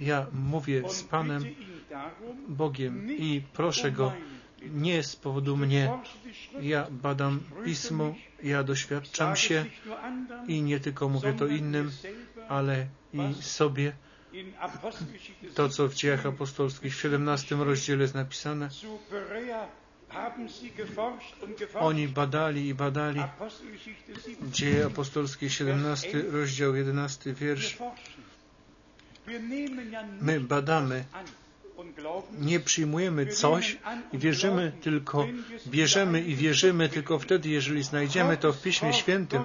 [0.00, 1.44] Ja mówię z Panem
[2.48, 4.12] Bogiem i proszę Go
[4.62, 5.98] nie z powodu mnie.
[6.60, 9.64] Ja badam Pismo, ja doświadczam się
[10.48, 11.90] i nie tylko mówię to innym,
[12.48, 13.92] ale i sobie.
[15.54, 18.68] To, co w dziejach apostolskich w 17 rozdziale jest napisane,
[21.74, 23.20] oni badali i badali.
[24.42, 27.78] Dzieje apostolskie, 17 rozdział, 11 wiersz.
[30.20, 31.04] My badamy,
[32.38, 33.78] nie przyjmujemy coś
[34.12, 35.26] i wierzymy tylko,
[35.66, 39.44] bierzemy i wierzymy tylko wtedy, jeżeli znajdziemy to w Piśmie Świętym.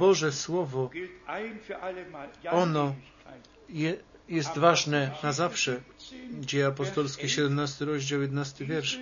[0.00, 0.90] Boże Słowo,
[2.50, 2.94] ono
[3.68, 3.96] je,
[4.28, 5.80] jest ważne na zawsze.
[6.40, 8.98] Dzieje apostolskie, 17 rozdział, 11 wiersz.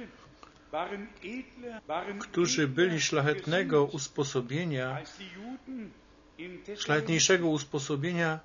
[2.21, 4.99] Którzy byli szlachetnego usposobienia,
[6.77, 8.41] szlachetniejszego usposobienia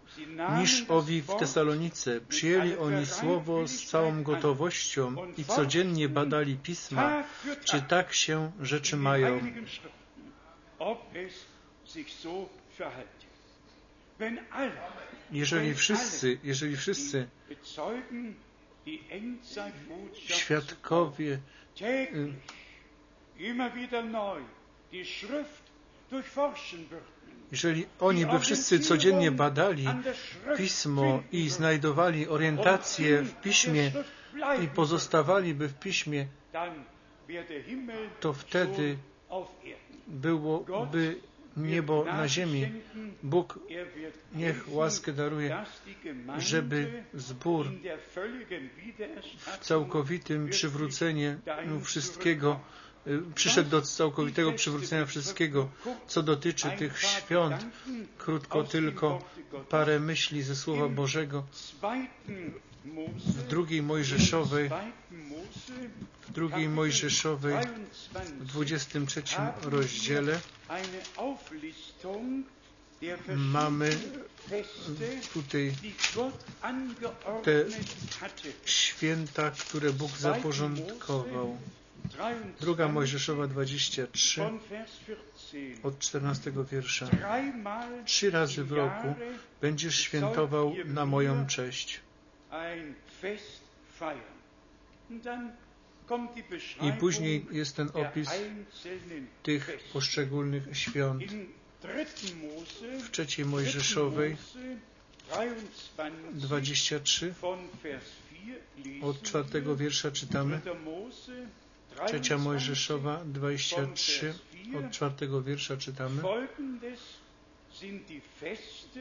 [0.59, 2.21] niż owi w Tesalonice.
[2.21, 7.23] Przyjęli oni słowo z całą gotowością i codziennie badali pisma,
[7.63, 9.39] czy tak się rzeczy mają.
[15.31, 17.27] Jeżeli wszyscy, jeżeli wszyscy
[20.27, 21.39] świadkowie
[21.81, 22.33] y,
[27.53, 29.85] jeżeli oni by wszyscy codziennie badali
[30.57, 33.91] pismo i znajdowali orientację w piśmie
[34.63, 36.27] i pozostawaliby w piśmie,
[38.19, 38.97] to wtedy
[40.07, 41.15] byłoby
[41.57, 42.71] niebo na ziemi.
[43.23, 43.59] Bóg
[44.35, 45.65] niech łaskę daruje,
[46.37, 47.67] żeby zbór
[49.37, 51.39] w całkowitym przywróceniu
[51.83, 52.59] wszystkiego
[53.35, 55.69] przyszedł do całkowitego przywrócenia wszystkiego,
[56.07, 57.65] co dotyczy tych świąt.
[58.17, 59.21] Krótko tylko
[59.69, 61.43] parę myśli ze Słowa Bożego.
[63.25, 64.69] W drugiej Mojżeszowej,
[66.27, 67.55] w drugiej Mojżeszowej,
[68.39, 69.23] w 23
[69.61, 70.39] rozdziale
[73.35, 73.89] mamy
[75.33, 75.73] tutaj
[77.43, 77.65] te
[78.65, 81.57] święta, które Bóg zaporządkował.
[82.61, 84.41] Druga Mojżeszowa 23
[85.83, 87.07] od 14 wiersza.
[88.05, 89.15] Trzy razy w roku
[89.61, 92.01] będziesz świętował na moją cześć.
[96.81, 98.29] I później jest ten opis
[99.43, 101.23] tych poszczególnych świąt.
[103.03, 104.37] W trzeciej Mojżeszowej
[106.33, 107.33] 23
[109.01, 110.61] od czwartego wiersza czytamy.
[112.07, 114.33] Trzecia Mojżeszowa 23
[114.79, 116.21] od czwartego wiersza czytamy.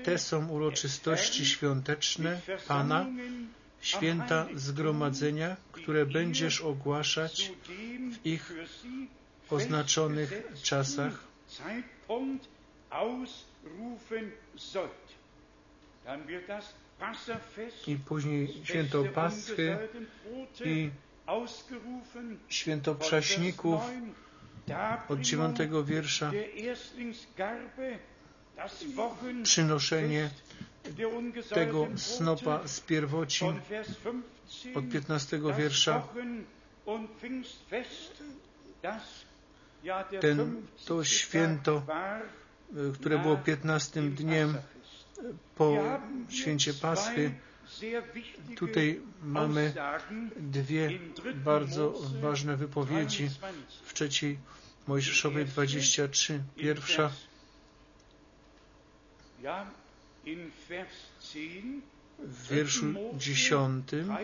[0.05, 3.07] Te są uroczystości świąteczne Pana,
[3.81, 7.53] święta zgromadzenia, które będziesz ogłaszać
[8.13, 8.53] w ich
[9.51, 11.25] oznaczonych czasach.
[17.87, 19.79] I później święto Paschy
[20.65, 20.91] i
[22.49, 23.81] święto Prześników
[25.09, 26.31] od dziewiątego wiersza
[29.43, 30.31] przynoszenie
[31.55, 33.61] tego snopa z pierwocin
[34.75, 36.03] od 15 wiersza.
[40.21, 41.83] Ten, to święto,
[42.77, 44.55] y, które było 15 dniem
[45.57, 45.77] po
[46.29, 47.35] święcie Paschy,
[48.57, 49.73] Tutaj mamy
[50.37, 50.99] dwie
[51.35, 53.29] bardzo ważne wypowiedzi
[53.85, 54.39] w trzeciej
[54.87, 56.43] Mojżeszowej 23.
[56.57, 57.11] Pierwsza
[62.19, 64.17] w wierszu dziesiątym,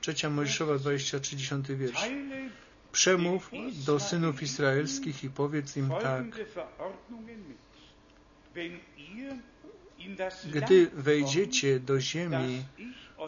[0.00, 2.08] trzecia Mojżeszowa 23, dziesiąty wiersz.
[2.92, 3.50] Przemów
[3.86, 6.24] do synów izraelskich i powiedz im tak.
[10.52, 12.64] Gdy wejdziecie do ziemi,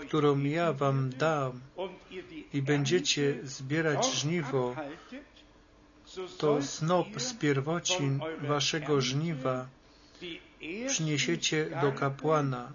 [0.06, 1.60] którą ja wam dam
[2.52, 4.76] i będziecie zbierać żniwo,
[6.38, 9.68] to snop z pierwocin waszego żniwa
[10.86, 12.72] przyniesiecie do kapłana,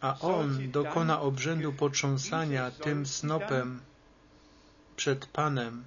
[0.00, 3.80] a on dokona obrzędu potrząsania tym snopem
[4.96, 5.84] przed Panem.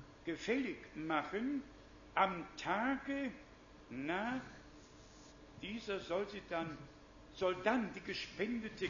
[7.33, 8.89] Soll dann, die gespendete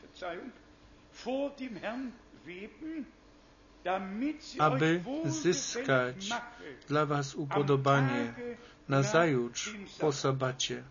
[0.00, 0.52] Verzeihung,
[1.12, 2.12] vor dem Herrn
[2.44, 3.06] weben,
[4.58, 6.30] aby zyskać
[6.88, 8.34] dla Was upodobanie
[8.88, 10.82] nazajutrz po sabacie.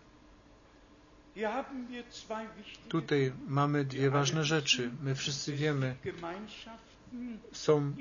[2.88, 4.90] Tutaj mamy dwie ważne rzeczy.
[5.02, 5.96] My wszyscy wiemy,
[7.52, 7.92] są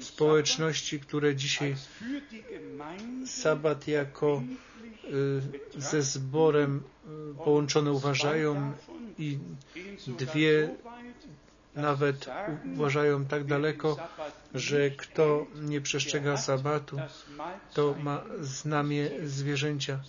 [0.00, 1.76] społeczności, które dzisiaj
[3.26, 4.42] sabat jako
[5.76, 6.82] y, ze zborem
[7.32, 8.72] y, połączone uważają
[9.18, 9.38] i
[10.06, 10.68] dwie
[11.74, 12.26] nawet
[12.74, 13.96] uważają tak daleko,
[14.54, 16.96] że kto nie przestrzega sabatu,
[17.74, 20.00] to ma znamie zwierzęcia.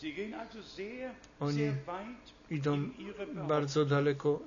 [1.39, 1.71] Oni
[2.49, 2.89] idą
[3.47, 4.39] bardzo daleko,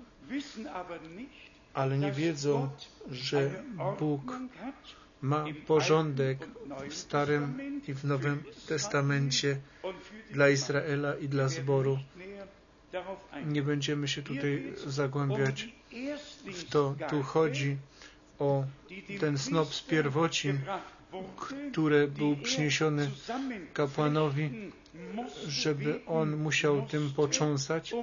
[1.74, 2.68] ale nie wiedzą,
[3.10, 3.62] że
[3.98, 4.32] Bóg
[5.26, 6.38] ma porządek
[6.90, 9.56] w Starym i w Nowym Testamencie
[10.30, 11.98] dla Izraela i dla zboru.
[13.46, 15.68] Nie będziemy się tutaj zagłębiać
[16.44, 16.94] w to.
[17.10, 17.76] Tu chodzi
[18.38, 18.64] o
[19.20, 20.58] ten snop z pierwocin,
[21.70, 23.10] który był przyniesiony
[23.72, 24.70] kapłanowi,
[25.48, 27.94] żeby on musiał tym począsać,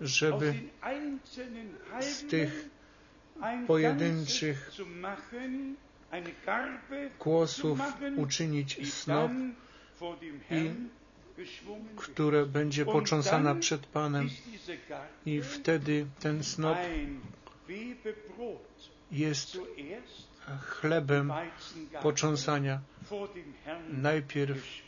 [0.00, 0.54] żeby
[2.00, 2.68] z tych
[3.66, 4.70] pojedynczych
[7.18, 7.78] kłosów
[8.16, 9.30] uczynić snop,
[10.50, 10.70] i
[11.96, 14.28] które będzie począsana przed Panem
[15.26, 16.78] i wtedy ten snop
[19.10, 19.58] jest
[20.60, 21.32] chlebem
[22.02, 22.80] począsania.
[23.88, 24.82] Najpierw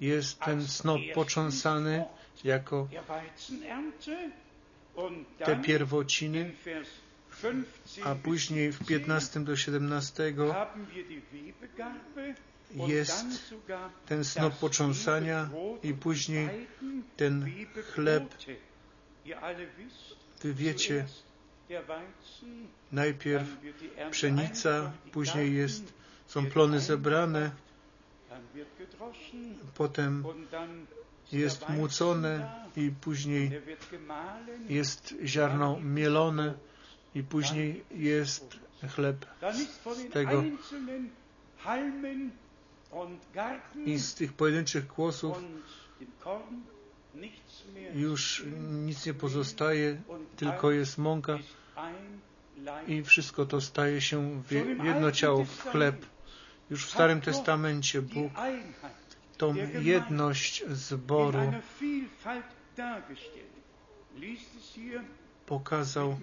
[0.00, 2.04] jest ten snop począsany
[2.44, 2.88] jako
[5.44, 6.52] te pierwociny,
[8.04, 10.34] a później w 15 do 17
[12.74, 13.26] jest
[14.06, 15.50] ten snop począsania
[15.82, 16.48] i później
[17.16, 17.50] ten
[17.94, 18.34] chleb.
[20.42, 21.06] Wy wiecie,
[22.92, 23.48] najpierw
[24.10, 25.92] pszenica, później jest,
[26.26, 27.50] są plony zebrane,
[29.74, 30.24] potem
[31.32, 33.60] jest mucone i później
[34.68, 36.54] jest ziarno mielone
[37.14, 38.58] i później jest
[38.94, 40.44] chleb z tego
[43.84, 45.36] i z tych pojedynczych kłosów
[47.94, 50.00] już nic nie pozostaje,
[50.36, 51.38] tylko jest mąka
[52.86, 54.52] i wszystko to staje się w
[54.84, 56.06] jedno ciało, w chleb.
[56.70, 58.32] Już w Starym Testamencie Bóg
[59.36, 61.52] tą jedność zboru
[65.46, 66.18] pokazał.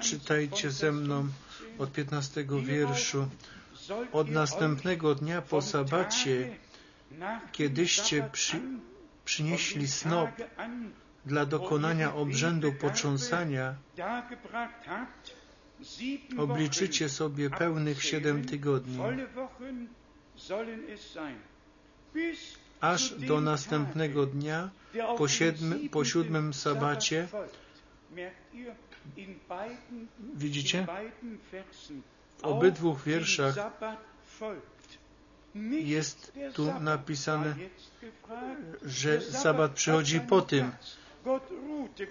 [0.00, 1.28] Czytajcie ze mną
[1.78, 3.28] od 15 wierszu.
[4.12, 6.56] Od następnego dnia po sabacie,
[7.52, 8.60] kiedyście przy,
[9.24, 10.30] przynieśli snop
[11.26, 13.74] dla dokonania obrzędu począsania,
[16.38, 18.98] obliczycie sobie pełnych siedem tygodni,
[22.80, 24.70] aż do następnego dnia
[25.18, 27.28] po, siedm, po siódmym sabacie.
[30.34, 30.86] Widzicie?
[32.38, 33.56] W obydwu wierszach
[35.70, 37.54] jest tu napisane,
[38.82, 40.72] że sabat przychodzi po tym.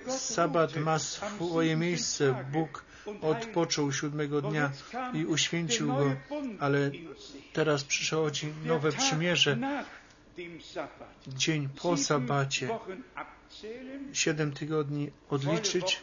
[0.08, 2.46] Sabat ma swoje miejsce.
[2.52, 2.86] Bóg
[3.22, 4.72] odpoczął siódmego dnia
[5.14, 6.16] i uświęcił go,
[6.60, 6.92] ale
[7.54, 9.58] teraz przychodzi nowe przymierze.
[11.28, 12.70] Dzień po sabacie.
[14.14, 16.02] Siedem tygodni odliczyć.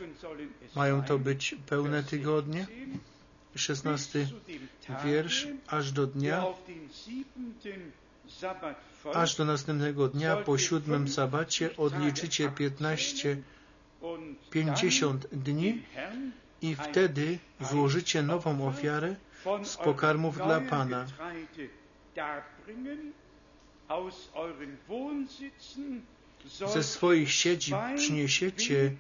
[0.77, 2.67] Mają to być pełne tygodnie.
[3.55, 4.27] 16
[5.05, 6.45] wiersz, aż do dnia,
[9.15, 13.37] aż do następnego dnia po siódmym sabacie odliczycie 15,
[14.51, 15.83] 50 dni
[16.63, 19.17] i wtedy złożycie nową ofiarę
[19.65, 21.07] z pokarmów dla Pana.
[26.73, 28.93] Ze swoich siedzib przyniesiecie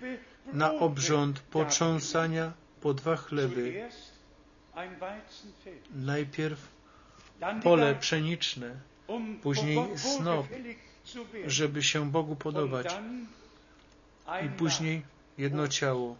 [0.52, 3.88] na obrząd potrząsania po dwa chleby.
[5.94, 6.68] Najpierw
[7.62, 8.76] pole pszeniczne,
[9.42, 10.46] później snop,
[11.46, 12.86] żeby się Bogu podobać.
[14.46, 15.02] i później
[15.38, 16.16] jedno ciało,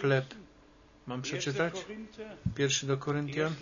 [0.00, 0.34] chleb.
[1.06, 1.74] Mam przeczytać?
[2.54, 3.54] Pierwszy do Koryntian,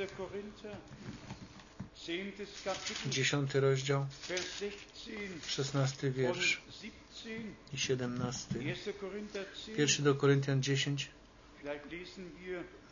[3.11, 4.07] dziesiąty rozdział,
[5.47, 6.63] szesnasty wiersz
[7.73, 8.55] i siedemnasty.
[9.77, 11.11] Pierwszy do Koryntian dziesięć.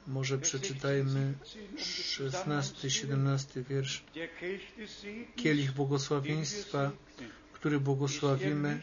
[0.06, 1.34] Może przeczytajmy
[1.76, 4.04] 16-17 wiersz.
[5.36, 6.92] Kielich błogosławieństwa,
[7.52, 8.82] który błogosławimy,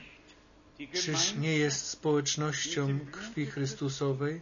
[0.93, 4.41] czyż nie jest społecznością krwi Chrystusowej?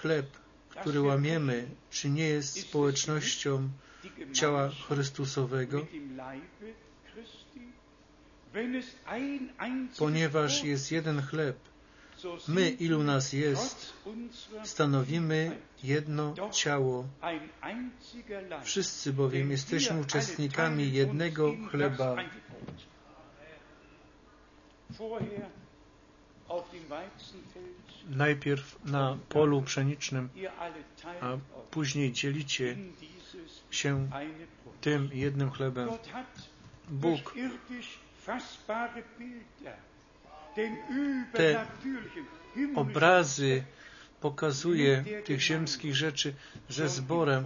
[0.00, 0.26] Chleb,
[0.68, 3.70] który łamiemy, czy nie jest społecznością
[4.32, 5.86] ciała Chrystusowego?
[9.98, 11.56] Ponieważ jest jeden chleb,
[12.48, 13.92] my, ilu nas jest,
[14.64, 17.04] stanowimy jedno ciało.
[18.62, 22.16] Wszyscy bowiem jesteśmy uczestnikami jednego chleba.
[28.10, 30.28] Najpierw na polu pszenicznym,
[31.20, 31.36] a
[31.70, 32.76] później dzielicie
[33.70, 34.08] się
[34.80, 35.88] tym jednym chlebem.
[36.88, 37.34] Bóg
[41.32, 41.66] te
[42.74, 43.64] obrazy
[44.20, 46.34] pokazuje tych ziemskich rzeczy
[46.68, 47.44] ze zborem.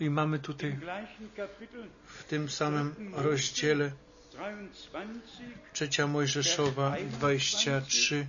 [0.00, 0.78] I mamy tutaj
[2.06, 4.11] w tym samym rozdziale 23
[5.72, 8.26] trzecia Mojżeszowa 23,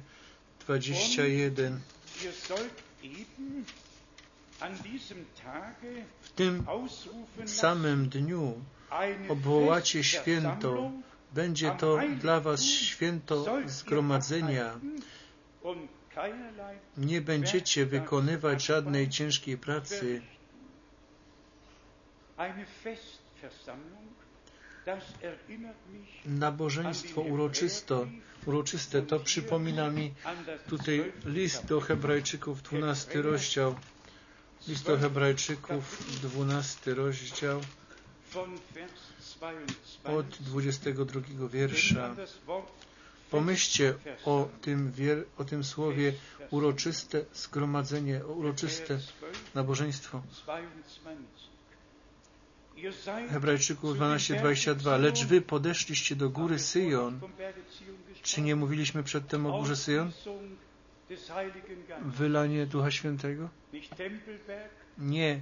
[0.60, 1.80] 21.
[2.24, 3.66] Ihr sollt eben
[4.60, 6.66] an diesem Tage W tym
[7.46, 8.62] samym dniu
[9.30, 10.92] obwołacie święto.
[11.34, 14.80] Będzie to dla was święto zgromadzenia.
[16.98, 20.22] Nie będziecie wykonywać żadnej ciężkiej pracy.
[26.26, 28.08] Nabożeństwo uroczysto,
[28.46, 30.14] uroczyste to przypomina mi
[30.70, 33.76] tutaj list do Hebrajczyków, 12 rozdział.
[34.68, 37.62] List do Hebrajczyków, 12 rozdział,
[38.34, 38.92] von Vers
[39.40, 42.16] 22 od 22 Denkt wiersza.
[43.32, 43.94] Pomyślcie
[44.26, 46.14] o tym, wier, o tym słowie
[46.52, 50.22] uroczyste zgromadzenie, uroczyste Vers 12, nabożeństwo.
[52.76, 52.78] 22.
[52.78, 54.84] Ihr seid Hebrajczyków zu dem 12:22.
[54.84, 57.20] Berge Lecz wy podeszliście do góry Syjon.
[58.22, 60.12] Czy nie mówiliśmy przedtem o górze Syjon?
[62.06, 63.50] Wylanie Ducha Świętego?
[64.98, 65.42] Nie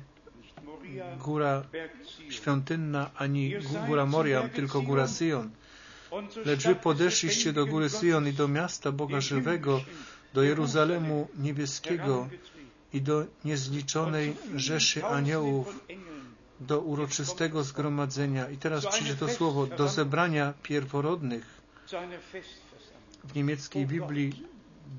[1.20, 1.64] góra
[2.30, 5.50] świątynna, ani gó- góra Moriam, tylko góra Syjon.
[6.46, 9.82] Lecz wy podeszliście do góry Syjon i do miasta Boga żywego,
[10.34, 12.30] do Jeruzalemu niebieskiego
[12.94, 15.80] i do niezliczonej rzeszy aniołów,
[16.62, 18.50] do uroczystego zgromadzenia.
[18.50, 21.62] I teraz przyjdzie to słowo, do zebrania pierworodnych.
[23.24, 24.44] W niemieckiej Biblii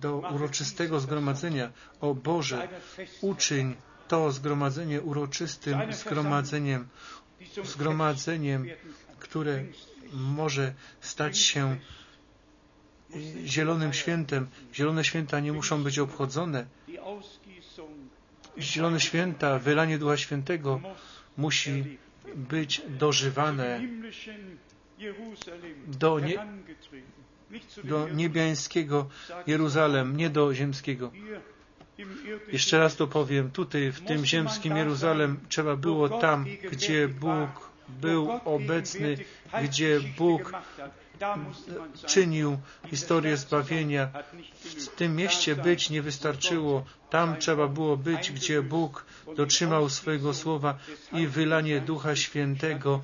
[0.01, 1.73] do uroczystego zgromadzenia.
[2.01, 2.69] O Boże,
[3.21, 3.77] uczyń
[4.09, 6.89] to zgromadzenie uroczystym zgromadzeniem,
[7.65, 8.67] zgromadzeniem,
[9.19, 9.65] które
[10.13, 11.77] może stać się
[13.45, 14.49] zielonym świętem.
[14.75, 16.67] Zielone święta nie muszą być obchodzone.
[18.59, 20.81] Zielone święta, wylanie Ducha Świętego
[21.37, 21.99] musi
[22.35, 23.81] być dożywane
[25.87, 26.47] do, nie,
[27.85, 29.09] do niebiańskiego
[29.47, 31.13] Jeruzalem, nie do ziemskiego.
[32.53, 38.31] Jeszcze raz to powiem, tutaj w tym ziemskim Jeruzalem trzeba było tam, gdzie Bóg był
[38.45, 39.17] obecny,
[39.63, 40.53] gdzie Bóg
[42.07, 42.59] czynił
[42.91, 44.09] historię zbawienia.
[44.65, 46.85] W tym mieście być nie wystarczyło.
[47.11, 49.05] Tam trzeba było być, gdzie Bóg
[49.37, 50.79] dotrzymał swojego słowa
[51.13, 53.01] i wylanie Ducha Świętego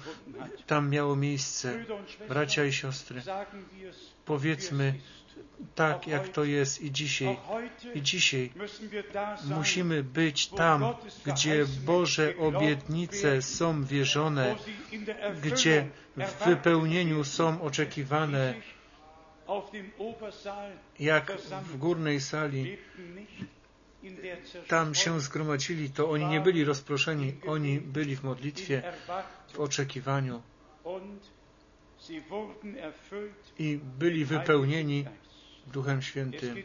[0.66, 1.84] tam miało miejsce.
[2.28, 3.22] Bracia i siostry,
[4.24, 4.94] powiedzmy
[5.74, 7.36] tak, jak to jest i dzisiaj.
[7.94, 8.52] I dzisiaj
[9.44, 10.84] musimy być tam,
[11.26, 14.56] gdzie Boże obietnice są wierzone,
[15.42, 18.54] gdzie w wypełnieniu są oczekiwane,
[20.98, 21.32] jak
[21.62, 22.78] w górnej sali.
[24.68, 28.82] Tam się zgromadzili, to oni nie byli rozproszeni, oni byli w modlitwie,
[29.52, 30.42] w oczekiwaniu
[33.58, 35.04] i byli wypełnieni
[35.66, 36.56] Duchem Świętym.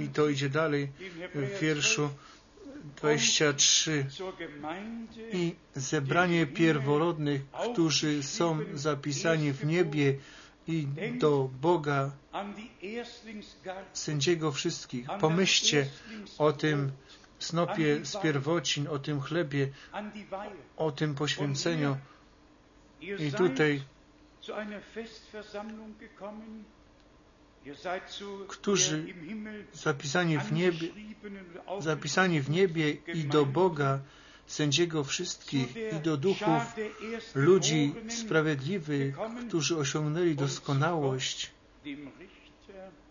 [0.00, 0.88] I to idzie dalej
[1.34, 2.10] w wierszu
[2.96, 4.06] 23.
[5.32, 7.42] I zebranie pierworodnych,
[7.72, 10.16] którzy są zapisani w niebie
[10.66, 10.86] i
[11.18, 12.10] do Boga,
[13.92, 15.06] sędziego wszystkich.
[15.20, 15.86] Pomyślcie
[16.38, 16.92] o tym
[17.38, 19.68] snopie z pierwocin, o tym chlebie,
[20.76, 21.96] o tym poświęceniu.
[23.00, 23.82] I tutaj
[28.48, 29.06] którzy
[29.72, 30.88] zapisani w niebie,
[31.78, 34.00] zapisani w niebie i do Boga,
[34.46, 36.62] sędziego wszystkich i do duchów
[37.34, 39.16] ludzi sprawiedliwych,
[39.48, 41.50] którzy osiągnęli doskonałość.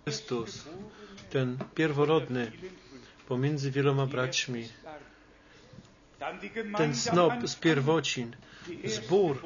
[0.03, 0.69] Chrystus,
[1.29, 2.51] ten pierworodny
[3.27, 4.67] pomiędzy wieloma braćmi,
[6.77, 8.35] ten snop z pierwocin,
[8.85, 9.41] zbór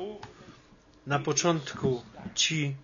[1.08, 2.01] na początku
[2.36, 2.76] ci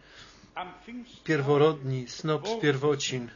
[1.24, 3.30] pierworodni, snop z pierwocin,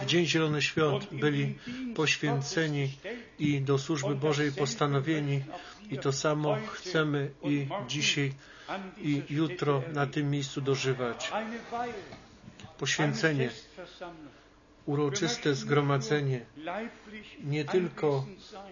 [0.00, 1.58] w Dzień Zielony Świąt byli
[1.94, 2.98] poświęceni
[3.38, 5.44] i do służby Bożej postanowieni.
[5.90, 8.32] I to samo chcemy i dzisiaj
[8.98, 11.32] i jutro na tym miejscu dożywać.
[12.78, 13.50] Poświęcenie,
[14.88, 16.40] uroczyste zgromadzenie,
[17.44, 18.26] nie tylko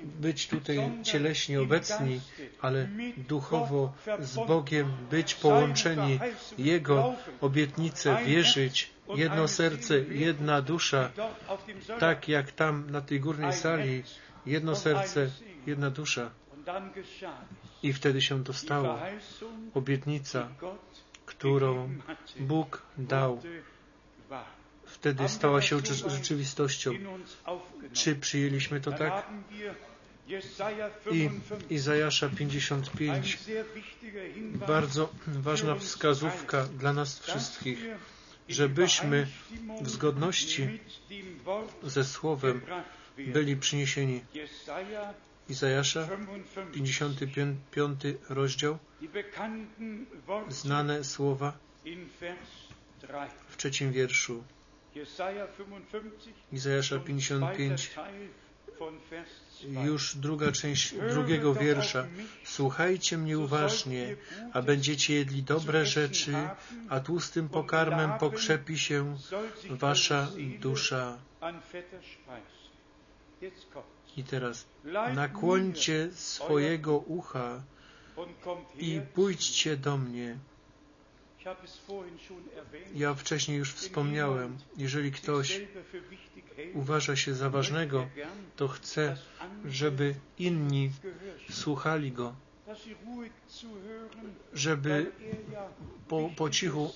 [0.05, 2.21] być tutaj cieleśnie obecni,
[2.61, 6.19] ale duchowo z Bogiem być połączeni,
[6.59, 11.11] Jego obietnice wierzyć, jedno serce, jedna dusza,
[11.99, 14.03] tak jak tam na tej górnej sali,
[14.47, 15.31] jedno serce,
[15.67, 16.31] jedna dusza.
[17.83, 18.99] I wtedy się to stało.
[19.75, 20.49] Obietnica,
[21.27, 21.99] którą
[22.41, 23.41] Bóg dał,
[24.99, 26.91] wtedy stała się rzeczywistością.
[27.93, 29.27] Czy przyjęliśmy to tak?
[31.11, 31.31] I
[31.71, 33.39] Izajasza 55,
[34.67, 37.79] bardzo ważna wskazówka dla nas wszystkich,
[38.49, 39.27] żebyśmy
[39.83, 40.81] w zgodności
[41.83, 42.61] ze Słowem
[43.19, 44.21] byli przyniesieni.
[45.49, 46.09] Izajasza,
[46.73, 48.79] 55 rozdział,
[50.49, 51.53] znane słowa
[53.49, 54.45] w trzecim wierszu.
[56.53, 57.91] Izajasza 55,
[59.85, 62.07] już druga część drugiego wiersza.
[62.45, 64.17] Słuchajcie mnie uważnie,
[64.53, 66.35] a będziecie jedli dobre rzeczy,
[66.89, 69.17] a tłustym pokarmem pokrzepi się
[69.71, 70.29] wasza
[70.61, 71.19] dusza.
[74.17, 74.67] I teraz
[75.15, 77.63] nakłońcie swojego ucha
[78.79, 80.39] i pójdźcie do mnie.
[82.95, 85.61] Ja wcześniej już wspomniałem, jeżeli ktoś
[86.75, 88.07] uważa się za ważnego,
[88.57, 89.17] to chce,
[89.65, 90.91] żeby inni
[91.51, 92.35] słuchali go,
[94.53, 95.13] żeby
[96.09, 96.93] po, po cichu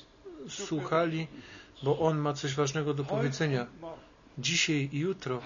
[0.49, 1.27] słuchali,
[1.83, 3.67] bo on ma coś ważnego do powiedzenia.
[4.39, 5.43] Dzisiaj i jutro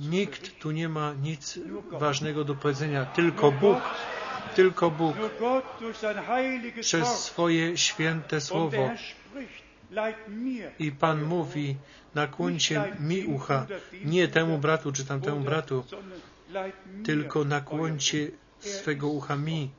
[0.00, 1.58] nikt tu nie ma nic
[1.90, 3.80] ważnego do powiedzenia, tylko Bóg
[4.58, 5.16] tylko Bóg.
[6.80, 8.90] Przez swoje święte słowo.
[10.78, 11.76] I Pan mówi,
[12.14, 13.66] nakłońcie mi ucha,
[14.04, 15.84] nie temu bratu czy tamtemu bratu,
[17.04, 19.70] tylko nakłońcie swego ucha mi.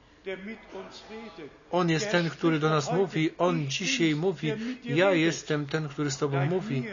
[1.72, 4.54] On jest ten, który do nas mówi, On dzisiaj mówi,
[4.84, 6.84] ja jestem ten, który z Tobą mówi.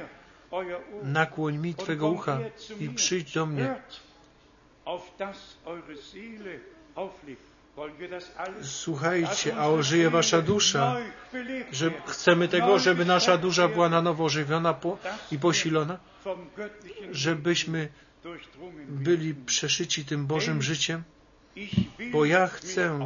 [1.03, 2.39] Nakłoń mi Twego ucha
[2.81, 3.75] i przyjdź do mnie.
[8.63, 10.97] Słuchajcie, a ożyje wasza dusza.
[11.73, 14.99] Że chcemy tego, żeby nasza dusza była na nowo ożywiona po,
[15.33, 15.99] i posilona,
[17.13, 17.89] żebyśmy
[18.89, 21.03] byli przeszyci tym Bożym życiem,
[22.13, 22.99] bo ja chcę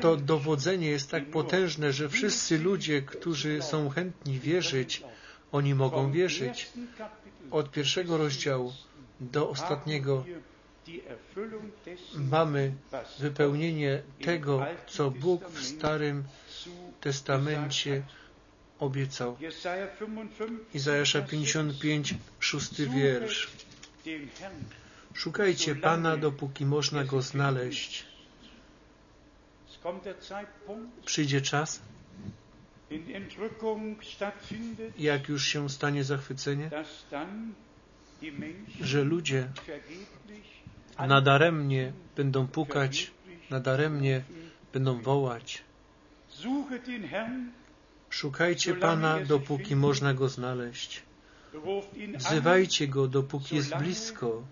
[0.00, 5.02] To dowodzenie jest tak potężne, że wszyscy ludzie, którzy są chętni wierzyć,
[5.52, 6.70] oni mogą wierzyć.
[7.50, 8.72] Od pierwszego rozdziału
[9.20, 10.24] do ostatniego
[12.14, 12.72] mamy
[13.18, 16.24] wypełnienie tego, co Bóg w Starym
[17.00, 18.02] Testamencie
[18.78, 19.36] obiecał.
[20.74, 23.48] Izajasza 55, szósty wiersz.
[25.14, 28.04] Szukajcie Pana, dopóki można Go znaleźć.
[31.04, 31.80] Przyjdzie czas,
[34.98, 36.70] jak już się stanie zachwycenie,
[38.80, 39.48] że ludzie
[40.98, 43.10] nadaremnie będą pukać,
[43.50, 44.22] nadaremnie
[44.72, 45.62] będą wołać.
[48.10, 51.02] Szukajcie Pana, dopóki można Go znaleźć.
[52.16, 54.42] Wzywajcie Go, dopóki jest blisko.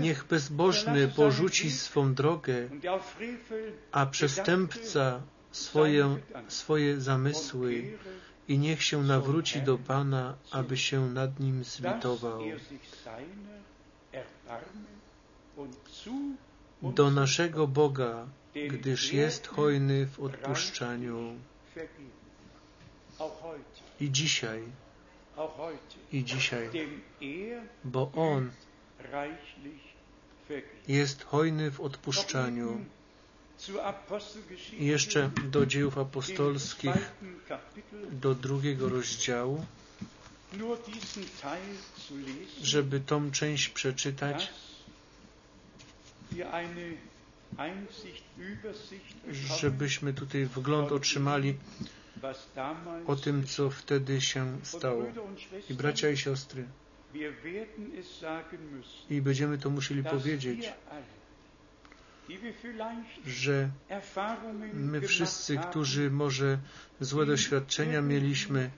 [0.00, 2.68] Niech bezbożny porzuci swą drogę,
[3.92, 5.20] a przestępca
[5.52, 6.16] swoje,
[6.48, 7.98] swoje zamysły
[8.48, 12.40] i niech się nawróci do Pana, aby się nad nim zlitował.
[16.82, 18.26] Do naszego Boga
[18.70, 21.34] gdyż jest hojny w odpuszczaniu.
[24.00, 24.62] I dzisiaj,
[26.12, 26.70] i dzisiaj,
[27.84, 28.50] bo On
[30.88, 32.84] jest hojny w odpuszczaniu.
[34.78, 37.12] I jeszcze do dziejów apostolskich,
[38.10, 39.64] do drugiego rozdziału,
[42.62, 44.52] żeby tą część przeczytać,
[49.60, 51.54] żebyśmy tutaj wgląd otrzymali
[53.06, 55.04] o tym, co wtedy się stało.
[55.70, 56.64] I bracia i siostry,
[59.10, 60.72] i będziemy to musieli powiedzieć,
[63.26, 63.70] że
[64.72, 66.58] my wszyscy, którzy może
[67.00, 68.70] złe doświadczenia mieliśmy,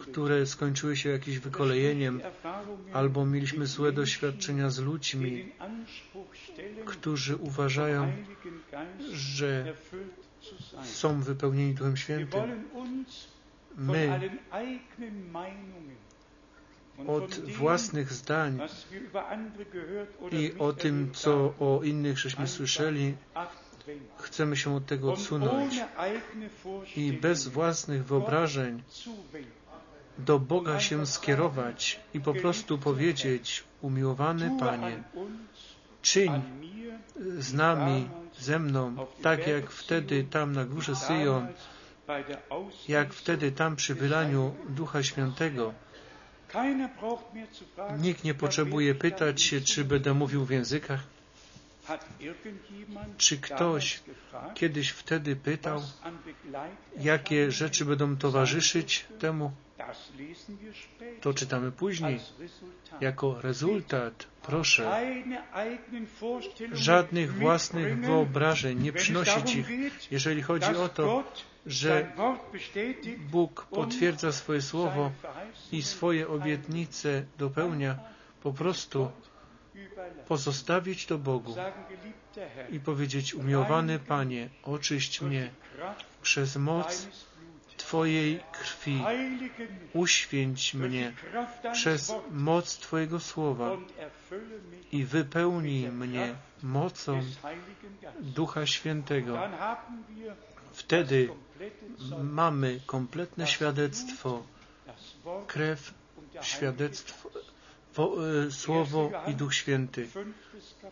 [0.00, 2.20] które skończyły się jakimś wykolejeniem,
[2.92, 5.52] albo mieliśmy złe doświadczenia z ludźmi,
[6.86, 8.12] którzy uważają,
[9.12, 9.74] że
[10.82, 12.64] są wypełnieni Duchem Świętym.
[13.76, 14.20] My
[17.06, 18.58] od własnych zdań
[20.32, 23.14] i o tym, co o innych żeśmy słyszeli,
[24.18, 25.74] chcemy się od tego odsunąć
[26.96, 28.82] i bez własnych wyobrażeń
[30.18, 35.02] do Boga się skierować i po prostu powiedzieć, umiłowany Panie,
[36.02, 36.42] czyń
[37.38, 38.08] z nami,
[38.38, 41.46] ze mną, tak jak wtedy tam na górze Syjon,
[42.88, 45.74] jak wtedy tam przy wylaniu Ducha Świętego.
[47.98, 51.13] Nikt nie potrzebuje pytać się, czy będę mówił w językach.
[53.18, 54.02] Czy ktoś
[54.54, 55.80] kiedyś wtedy pytał,
[56.98, 59.52] jakie rzeczy będą towarzyszyć temu?
[61.20, 62.20] To czytamy później.
[63.00, 65.12] Jako rezultat, proszę,
[66.72, 69.68] żadnych własnych wyobrażeń nie przynosić ich,
[70.10, 71.24] jeżeli chodzi o to,
[71.66, 72.12] że
[73.30, 75.12] Bóg potwierdza swoje słowo
[75.72, 77.98] i swoje obietnice dopełnia,
[78.42, 79.10] po prostu
[80.28, 81.54] pozostawić to Bogu
[82.70, 85.50] i powiedzieć, umiłowany Panie, oczyść mnie
[86.22, 87.08] przez moc
[87.76, 89.04] Twojej krwi,
[89.94, 91.12] uświęć mnie
[91.72, 93.76] przez moc Twojego słowa
[94.92, 97.20] i wypełnij mnie mocą
[98.20, 99.38] Ducha Świętego.
[100.72, 101.28] Wtedy
[102.22, 104.42] mamy kompletne świadectwo,
[105.46, 105.94] krew,
[106.40, 107.30] świadectwo,
[107.94, 108.16] wo,
[108.46, 110.08] e, Słowo i Duch Święty.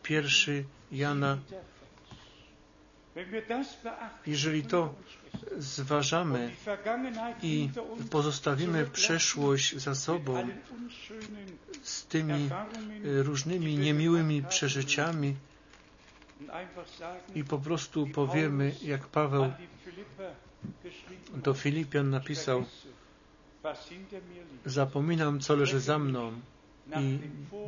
[0.03, 1.38] Pierwszy Jana.
[4.26, 4.94] Jeżeli to
[5.59, 6.50] zważamy
[7.42, 7.70] i
[8.11, 10.48] pozostawimy przeszłość za sobą
[11.82, 12.50] z tymi
[13.03, 15.34] różnymi niemiłymi przeżyciami
[17.34, 19.53] i po prostu powiemy, jak Paweł
[21.34, 22.64] do Filipian napisał,
[24.66, 26.32] zapominam, co leży za mną
[27.01, 27.18] i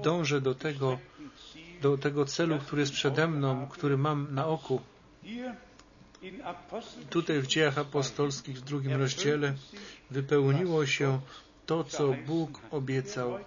[0.03, 0.99] dążę do tego,
[1.83, 4.81] do tego celu, który jest przede mną, który mam na oku.
[7.11, 9.55] Tutaj w dziejach apostolskich w drugim rozdziale
[10.11, 11.21] wypełniło się
[11.67, 13.39] to, co Bóg obiecał.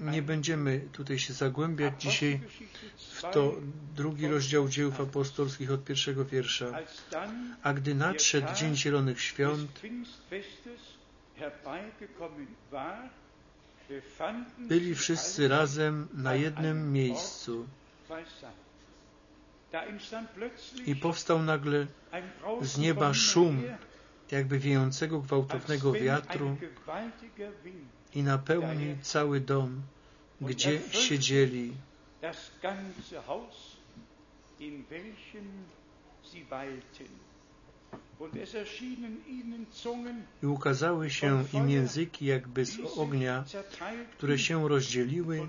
[0.00, 2.40] Nie będziemy tutaj się zagłębiać dzisiaj
[2.98, 3.54] w to
[3.94, 6.78] drugi rozdział dziejów apostolskich od pierwszego wiersza.
[7.62, 9.80] A gdy nadszedł Dzień Zielonych Świąt,
[14.58, 17.66] byli wszyscy razem na jednym miejscu.
[20.86, 21.86] I powstał nagle
[22.62, 23.62] z nieba szum,
[24.30, 26.56] jakby wiejącego gwałtownego wiatru
[28.14, 29.82] i napełnił cały dom,
[30.40, 31.72] gdzie siedzieli.
[40.42, 43.44] I ukazały się im języki jakby z ognia,
[44.16, 45.48] które się rozdzieliły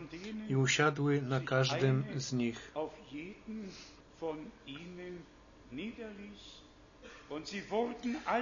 [0.50, 2.72] i usiadły na każdym z nich.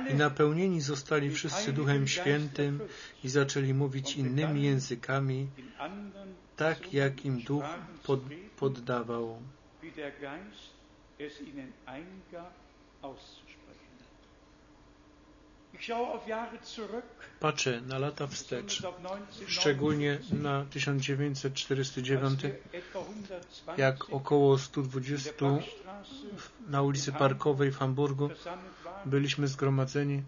[0.10, 2.80] I napełnieni zostali wszyscy Duchem Świętym
[3.24, 5.48] i zaczęli mówić innymi językami,
[6.56, 7.66] tak jak im Duch
[8.04, 8.20] pod,
[8.60, 9.42] poddawał.
[17.40, 18.84] Patrzę na lata wstecz,
[19.48, 22.40] szczególnie na 1949,
[23.78, 25.32] jak około 120
[26.68, 28.30] na ulicy Parkowej w Hamburgu
[29.06, 30.24] byliśmy zgromadzeni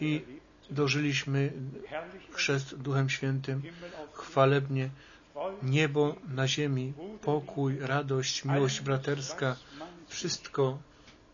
[0.00, 0.22] i
[0.70, 1.52] dożyliśmy
[2.30, 3.62] chrzest Duchem Świętym
[4.12, 4.90] chwalebnie.
[5.62, 6.92] Niebo na ziemi
[7.22, 9.56] pokój, radość, miłość braterska,
[10.08, 10.78] wszystko,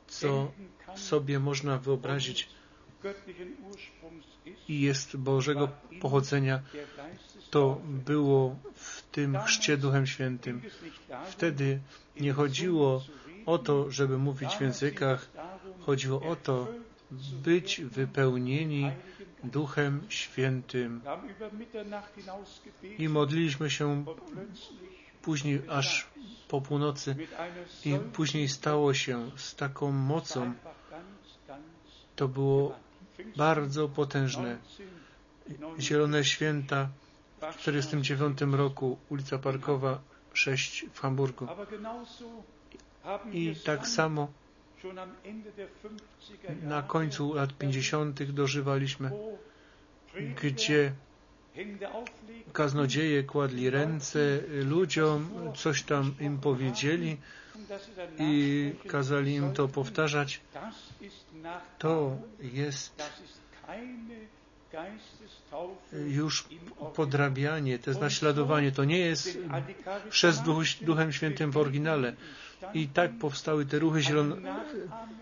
[0.06, 0.52] co
[0.94, 2.48] sobie można wyobrazić
[4.68, 5.68] i jest Bożego
[6.00, 6.62] pochodzenia,
[7.50, 10.62] to było w tym chrzcie Duchem Świętym.
[11.26, 11.80] Wtedy
[12.20, 13.02] nie chodziło
[13.46, 15.30] o to, żeby mówić w językach,
[15.80, 16.68] chodziło o to,
[17.44, 18.90] być wypełnieni
[19.44, 21.00] Duchem Świętym.
[22.98, 24.04] I modliliśmy się
[25.22, 26.06] później aż
[26.48, 27.16] po północy
[27.84, 30.54] i później stało się z taką mocą.
[32.16, 32.74] To było
[33.36, 34.58] bardzo potężne.
[35.80, 36.88] Zielone Święta
[37.36, 39.98] w 1949 roku, ulica Parkowa
[40.34, 41.46] 6 w Hamburgu.
[43.32, 44.28] I tak samo
[46.62, 48.22] na końcu lat 50.
[48.22, 49.10] dożywaliśmy,
[50.42, 50.92] gdzie
[52.52, 54.18] kaznodzieje kładli ręce
[54.64, 57.16] ludziom, coś tam im powiedzieli
[58.18, 60.40] i kazali im to powtarzać.
[61.78, 63.02] To jest
[66.08, 66.48] już
[66.94, 68.72] podrabianie, to jest naśladowanie.
[68.72, 69.38] To nie jest
[70.10, 70.42] chrzest
[70.82, 72.12] Duchem Świętym w oryginale.
[72.74, 74.36] I tak powstały te ruchy zielone,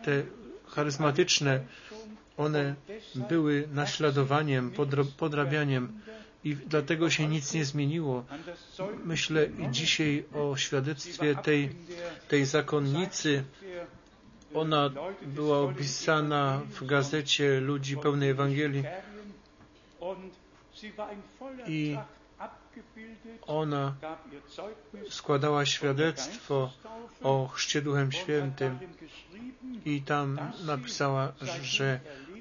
[0.04, 0.22] te
[0.66, 1.60] charyzmatyczne.
[2.36, 2.74] One
[3.28, 4.72] były naśladowaniem,
[5.16, 6.00] podrabianiem
[6.44, 8.24] i dlatego się nic nie zmieniło.
[9.04, 11.70] Myślę dzisiaj o świadectwie tej,
[12.28, 13.44] tej zakonnicy.
[14.54, 14.90] Ona
[15.22, 18.84] była opisana w gazecie ludzi pełnej Ewangelii
[21.66, 21.96] i
[23.46, 23.94] ona
[25.10, 26.70] składała świadectwo
[27.22, 28.78] o chrzcie Duchem Świętym
[29.84, 31.32] i tam napisała,
[31.62, 32.00] że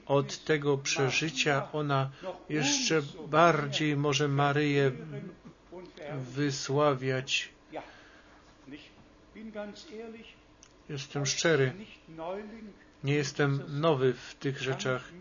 [0.10, 2.10] od tego przeżycia ona
[2.49, 4.91] jeszcze bardziej może Maryję
[6.36, 7.49] wysławiać.
[10.89, 11.74] Jestem szczery.
[13.03, 15.12] Nie jestem nowy w tych rzeczach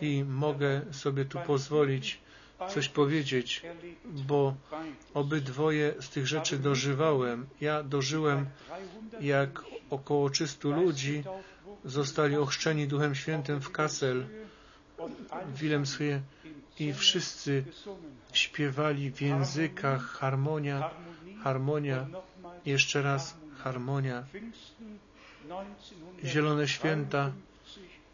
[0.00, 2.20] i mogę sobie tu pozwolić
[2.68, 3.62] coś powiedzieć,
[4.04, 4.54] bo
[5.14, 7.46] obydwoje z tych rzeczy dożywałem.
[7.60, 8.46] Ja dożyłem,
[9.20, 11.24] jak około 300 ludzi
[11.84, 14.26] zostali ochrzczeni Duchem Świętym w Kassel,
[15.46, 16.20] w Wilhelmshöhe
[16.78, 17.64] i wszyscy
[18.32, 20.90] śpiewali w językach harmonia,
[21.44, 22.06] harmonia,
[22.64, 24.24] jeszcze raz harmonia.
[26.24, 27.32] Zielone Święta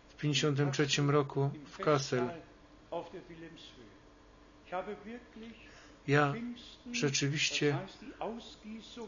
[0.08, 2.28] w 53 roku w Kassel.
[6.06, 6.34] Ja
[6.92, 7.78] rzeczywiście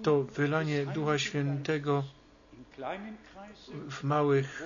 [0.02, 2.04] to wylanie Ducha Świętego
[3.90, 4.62] w małych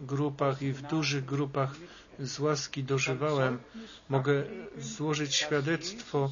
[0.00, 1.74] grupach i w dużych grupach
[2.18, 3.58] z łaski dożywałem.
[4.08, 4.44] Mogę
[4.78, 6.30] złożyć świadectwo,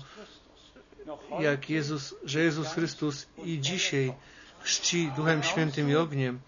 [1.41, 4.15] jak Jezus, że Jezus Chrystus i dzisiaj
[4.61, 6.41] chrzci Duchem Świętym i ogniem.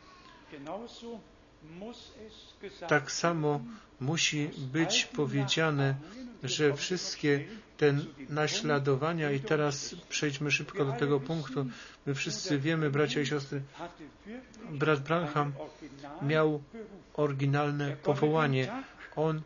[2.89, 3.61] Tak samo
[4.01, 5.95] musi być powiedziane,
[6.43, 7.45] że wszystkie
[7.77, 7.95] te
[8.29, 11.67] naśladowania i teraz przejdźmy szybko do tego punktu.
[12.07, 13.62] My wszyscy wiemy, bracia i siostry,
[14.71, 15.53] brat Branham
[16.23, 16.62] miał
[17.15, 18.73] oryginalne powołanie.
[19.17, 19.43] On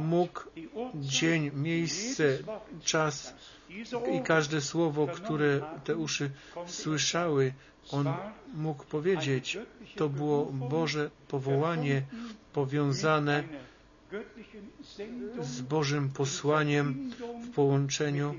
[0.00, 0.40] mógł
[0.94, 2.38] dzień, miejsce,
[2.84, 3.34] czas
[4.12, 6.30] i każde słowo, które te uszy
[6.66, 7.52] słyszały,
[7.92, 8.12] on
[8.54, 9.58] mógł powiedzieć.
[9.96, 12.02] To było Boże powołanie
[12.52, 13.44] powiązane
[15.40, 17.10] z Bożym posłaniem
[17.44, 18.34] w połączeniu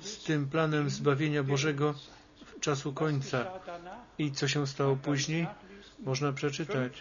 [0.00, 1.94] z tym planem zbawienia Bożego
[2.46, 3.46] w czasu końca.
[4.18, 5.46] I co się stało później?
[6.00, 7.00] Można przeczytać.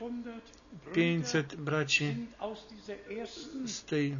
[0.93, 2.15] 500 braci
[3.65, 4.17] z tej,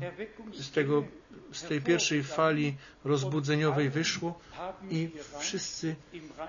[0.53, 1.03] z, tego,
[1.51, 4.39] z tej pierwszej fali rozbudzeniowej wyszło
[4.89, 5.09] i
[5.39, 5.95] wszyscy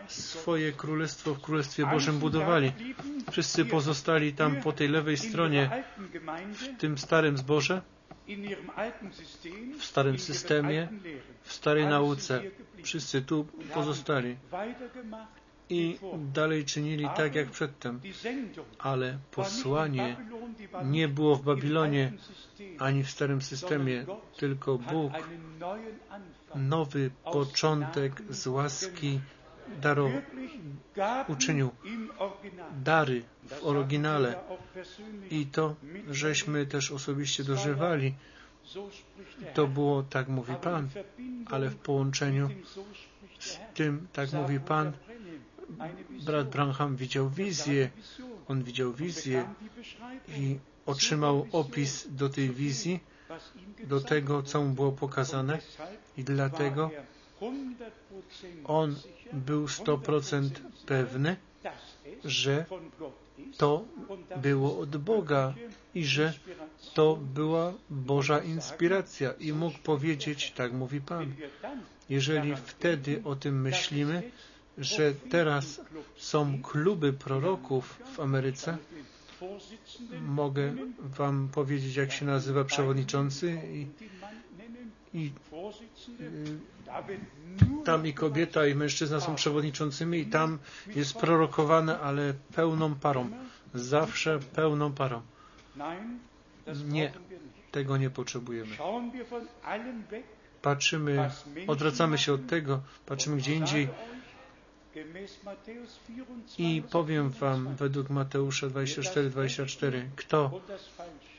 [0.08, 2.72] swoje królestwo w Królestwie Bożym budowali.
[3.30, 5.84] Wszyscy pozostali tam po tej lewej stronie
[6.52, 7.82] w tym starym zborze,
[9.78, 10.88] w starym systemie,
[11.42, 12.42] w starej nauce.
[12.82, 14.36] Wszyscy tu pozostali
[15.70, 15.98] i
[16.34, 18.00] dalej czynili tak jak przedtem.
[18.78, 20.16] Ale posłanie
[20.84, 22.12] nie było w Babilonie
[22.78, 24.06] ani w starym systemie,
[24.36, 25.12] tylko Bóg
[26.54, 29.20] nowy początek z łaski
[29.82, 30.12] darow
[31.28, 31.70] uczynił
[32.84, 34.40] dary w oryginale.
[35.30, 35.74] i to,
[36.10, 38.14] żeśmy też osobiście dożywali.
[39.54, 40.88] To było, tak mówi Pan,
[41.46, 42.50] ale w połączeniu
[43.38, 44.92] z tym, tak mówi Pan,
[46.24, 47.90] brat Branham widział wizję.
[48.48, 49.48] On widział wizję
[50.28, 53.00] i otrzymał opis do tej wizji,
[53.84, 55.58] do tego, co mu było pokazane
[56.16, 56.90] i dlatego
[58.64, 58.96] On
[59.32, 60.50] był 100%
[60.86, 61.36] pewny,
[62.24, 62.64] że
[63.56, 63.84] to
[64.36, 65.54] było od Boga
[65.94, 66.32] i że
[66.94, 71.34] to była Boża inspiracja i mógł powiedzieć, tak mówi Pan.
[72.08, 74.22] Jeżeli wtedy o tym myślimy,
[74.78, 75.80] że teraz
[76.16, 78.78] są kluby proroków w Ameryce,
[80.22, 83.86] mogę Wam powiedzieć, jak się nazywa przewodniczący i,
[85.14, 85.32] i
[87.84, 90.58] tam i kobieta, i mężczyzna są przewodniczącymi i tam
[90.96, 93.30] jest prorokowane, ale pełną parą.
[93.74, 95.22] Zawsze pełną parą.
[96.88, 97.12] Nie,
[97.72, 98.76] tego nie potrzebujemy.
[100.62, 101.30] Patrzymy,
[101.66, 103.88] odwracamy się od tego, patrzymy gdzie indziej
[106.58, 110.60] i powiem Wam według Mateusza 24-24, kto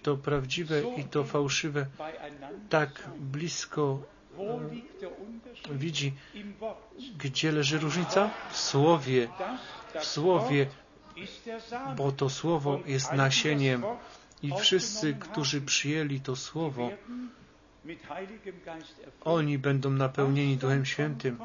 [0.03, 1.87] to prawdziwe i to fałszywe
[2.69, 3.99] tak blisko
[5.71, 6.13] widzi,
[7.17, 8.29] gdzie leży różnica?
[8.51, 9.27] W słowie.
[9.99, 10.67] W słowie,
[11.97, 13.83] bo to słowo jest nasieniem
[14.43, 16.89] i wszyscy, którzy przyjęli to słowo,
[19.23, 21.37] oni będą napełnieni Duchem Świętym.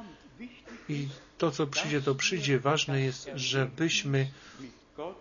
[0.88, 1.08] I
[1.38, 2.58] to, co przyjdzie, to przyjdzie.
[2.58, 4.26] Ważne jest, żebyśmy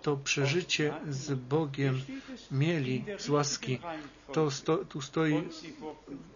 [0.01, 2.01] to przeżycie z Bogiem
[2.51, 3.79] mieli z łaski.
[4.33, 5.43] To sto, tu stoi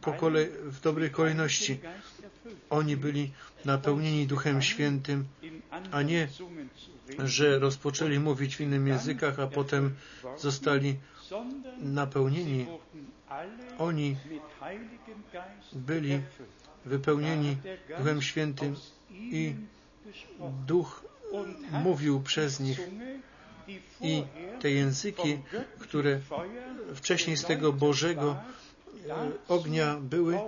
[0.01, 1.79] po kolei, w dobrej kolejności.
[2.69, 3.31] Oni byli
[3.65, 5.25] napełnieni Duchem Świętym,
[5.91, 6.27] a nie,
[7.19, 9.95] że rozpoczęli mówić w innych językach, a potem
[10.37, 10.95] zostali
[11.79, 12.65] napełnieni.
[13.77, 14.15] Oni
[15.73, 16.21] byli
[16.85, 17.57] wypełnieni
[17.97, 18.75] Duchem Świętym
[19.19, 19.55] i
[20.67, 21.05] Duch
[21.71, 22.79] mówił przez nich
[24.01, 24.23] i
[24.61, 25.39] te języki,
[25.79, 26.19] które
[26.95, 28.35] wcześniej z tego Bożego
[29.09, 30.39] e, ognia były,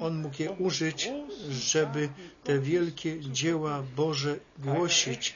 [0.00, 1.10] on mógł je użyć,
[1.50, 2.08] żeby
[2.44, 5.34] te wielkie dzieła Boże głosić.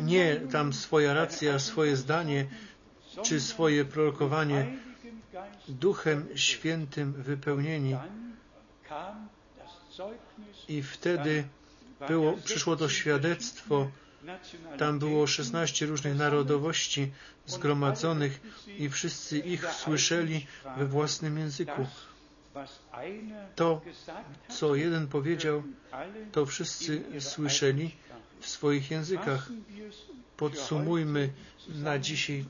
[0.00, 2.46] Nie tam swoja racja, swoje zdanie,
[3.22, 4.78] czy swoje prorokowanie,
[5.68, 7.96] Duchem Świętym wypełnieni.
[10.68, 11.44] I wtedy
[12.08, 13.90] było, przyszło to świadectwo
[14.78, 17.10] tam było 16 różnych narodowości
[17.46, 18.40] zgromadzonych
[18.78, 21.86] i wszyscy ich słyszeli we własnym języku.
[23.56, 23.80] To,
[24.48, 25.62] co jeden powiedział,
[26.32, 27.94] to wszyscy słyszeli
[28.40, 29.48] w swoich językach.
[30.36, 31.30] Podsumujmy
[31.68, 32.44] na dzisiaj,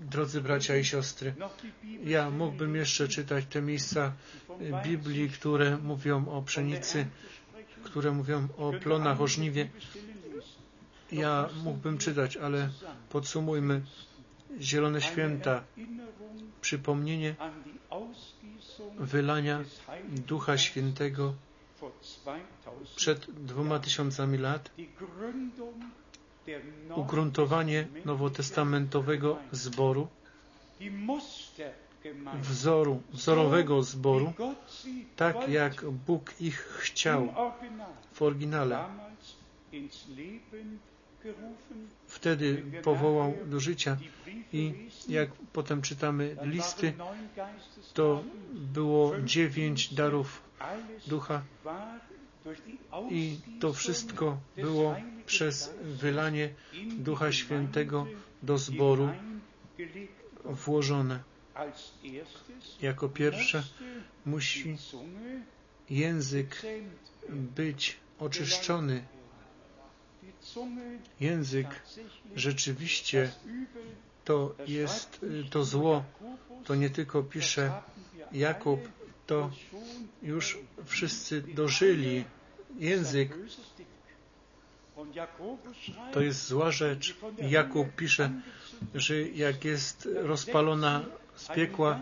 [0.00, 1.34] drodzy bracia i siostry.
[2.04, 4.12] Ja mógłbym jeszcze czytać te miejsca
[4.84, 7.06] Biblii, które mówią o pszenicy,
[7.84, 9.70] które mówią o plonach, o żniwie.
[11.12, 12.70] Ja mógłbym czytać, ale
[13.10, 13.82] podsumujmy.
[14.60, 15.64] Zielone święta,
[16.60, 17.34] przypomnienie
[18.98, 19.64] wylania
[20.08, 21.34] Ducha Świętego
[22.96, 24.70] przed dwoma tysiącami lat,
[26.94, 30.08] ugruntowanie nowotestamentowego zboru,
[32.42, 34.32] wzoru, wzorowego zboru,
[35.16, 37.34] tak jak Bóg ich chciał
[38.12, 38.84] w oryginale.
[42.06, 43.96] Wtedy powołał do życia
[44.52, 44.74] i
[45.08, 46.92] jak potem czytamy listy,
[47.94, 48.22] to
[48.52, 50.42] było dziewięć darów
[51.06, 51.42] ducha
[53.10, 56.54] i to wszystko było przez wylanie
[56.98, 58.06] Ducha Świętego
[58.42, 59.08] do zboru
[60.44, 61.22] włożone.
[62.82, 63.62] Jako pierwsze
[64.26, 64.76] musi
[65.90, 66.62] język
[67.28, 69.04] być oczyszczony.
[71.20, 71.68] Język
[72.36, 73.32] rzeczywiście
[74.24, 76.04] to jest to zło.
[76.64, 77.82] To nie tylko pisze
[78.32, 78.80] Jakub,
[79.30, 79.50] to
[80.22, 82.24] już wszyscy dożyli.
[82.78, 83.34] Język
[86.12, 87.16] to jest zła rzecz.
[87.38, 88.30] Jakub pisze,
[88.94, 91.04] że jak jest rozpalona
[91.36, 92.00] z piekła,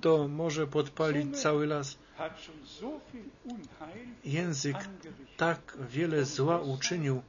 [0.00, 1.98] to może podpalić cały las.
[4.24, 4.76] Język
[5.36, 7.22] tak wiele zła uczynił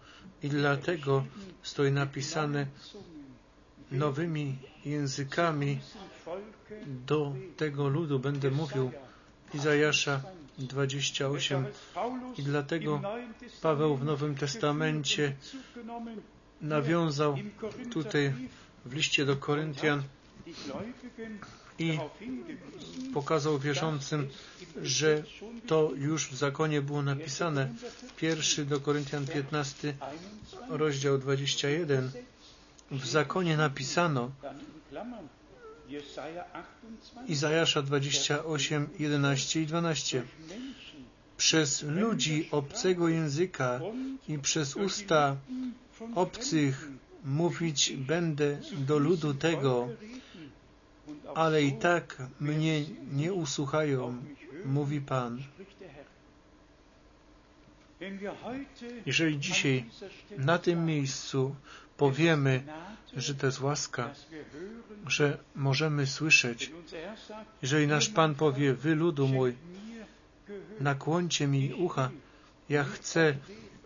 [0.44, 1.26] i dlatego
[1.64, 2.68] stoi napisane
[3.92, 5.80] nowymi językami
[7.08, 8.92] do tego ludu będę mówił.
[9.54, 10.22] Izajasza
[10.58, 11.66] 28.
[12.38, 13.02] I dlatego
[13.62, 15.36] Paweł w Nowym Testamencie
[16.62, 17.38] nawiązał
[17.94, 18.34] tutaj
[18.86, 20.04] w liście do Koryntian
[21.80, 22.00] i
[23.14, 24.30] pokazał wierzącym,
[24.82, 25.24] że
[25.68, 27.70] to już w zakonie było napisane.
[28.18, 29.94] Pierwszy do Koryntian 15,
[30.70, 32.12] rozdział 21.
[32.92, 34.32] W zakonie napisano,
[37.28, 40.24] Izajasza 28, 11 i 12.
[41.38, 43.80] Przez ludzi obcego języka
[44.28, 45.36] i przez usta
[46.16, 46.88] obcych
[47.26, 49.90] mówić będę do ludu tego,
[51.36, 54.24] ale i tak mnie nie usłuchają,
[54.66, 55.44] mówi Pan.
[59.06, 59.86] Jeżeli dzisiaj
[60.38, 61.56] na tym miejscu
[61.98, 62.64] powiemy,
[63.18, 64.14] że to jest łaska,
[65.08, 66.72] że możemy słyszeć,
[67.62, 69.56] jeżeli nasz Pan powie, wy ludu mój,
[70.80, 72.10] nakłoncie mi ucha,
[72.70, 73.36] ja chcę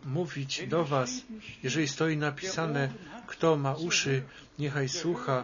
[0.06, 1.12] mówić do was,
[1.64, 2.90] jeżeli stoi napisane,
[3.28, 4.24] kto ma uszy,
[4.60, 5.44] niechaj słucha,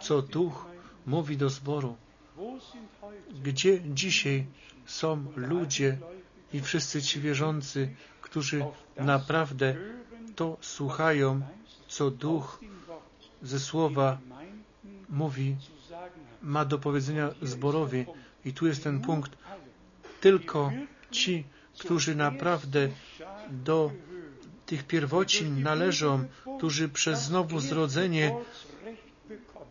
[0.00, 0.66] co Duch
[1.06, 1.96] mówi do zboru.
[3.42, 4.46] Gdzie dzisiaj
[4.86, 5.98] są ludzie
[6.52, 7.88] i wszyscy ci wierzący,
[8.20, 8.64] którzy
[8.96, 9.76] naprawdę
[10.36, 11.40] to słuchają,
[11.88, 12.60] co Duch
[13.42, 14.18] ze słowa
[15.08, 15.56] mówi,
[16.42, 18.06] ma do powiedzenia zborowi.
[18.44, 19.32] I tu jest ten punkt.
[20.20, 20.72] Tylko
[21.10, 21.44] ci,
[21.78, 22.88] którzy naprawdę
[23.50, 23.90] do
[24.66, 26.24] tych pierwocin należą,
[26.58, 28.34] którzy przez znowu zrodzenie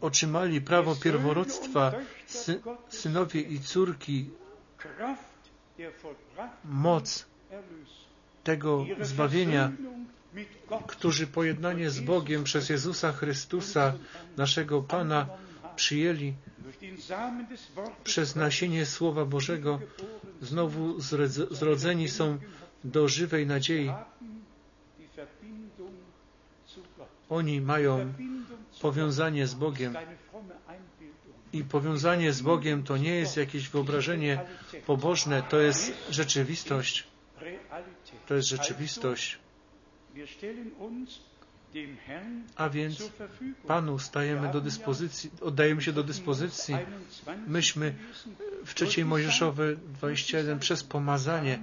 [0.02, 1.92] otrzymali prawo pierworodstwa,
[2.28, 4.30] sy synowie i córki,
[6.66, 7.26] moc
[8.44, 9.72] tego zbawienia,
[10.88, 13.94] którzy pojednanie z Bogiem przez Jezusa Chrystusa,
[14.38, 15.28] naszego Pana,
[15.76, 16.34] przyjęli
[18.04, 19.80] przez nasienie Słowa Bożego,
[20.42, 21.00] znowu
[21.52, 22.38] zrodzeni są
[22.84, 23.92] do żywej nadziei.
[27.30, 28.14] Oni mają
[28.82, 29.94] powiązanie z Bogiem.
[31.54, 34.42] I powiązanie z Bogiem to nie jest jakieś wyobrażenie
[34.86, 37.08] pobożne, to jest rzeczywistość.
[38.28, 39.40] To jest rzeczywistość.
[42.56, 43.12] A więc
[43.68, 46.76] Panu stajemy do dyspozycji, oddajemy się do dyspozycji.
[47.48, 47.94] Myśmy
[48.66, 51.60] w trzeciej Mojżeszowej 21 przez pomazanie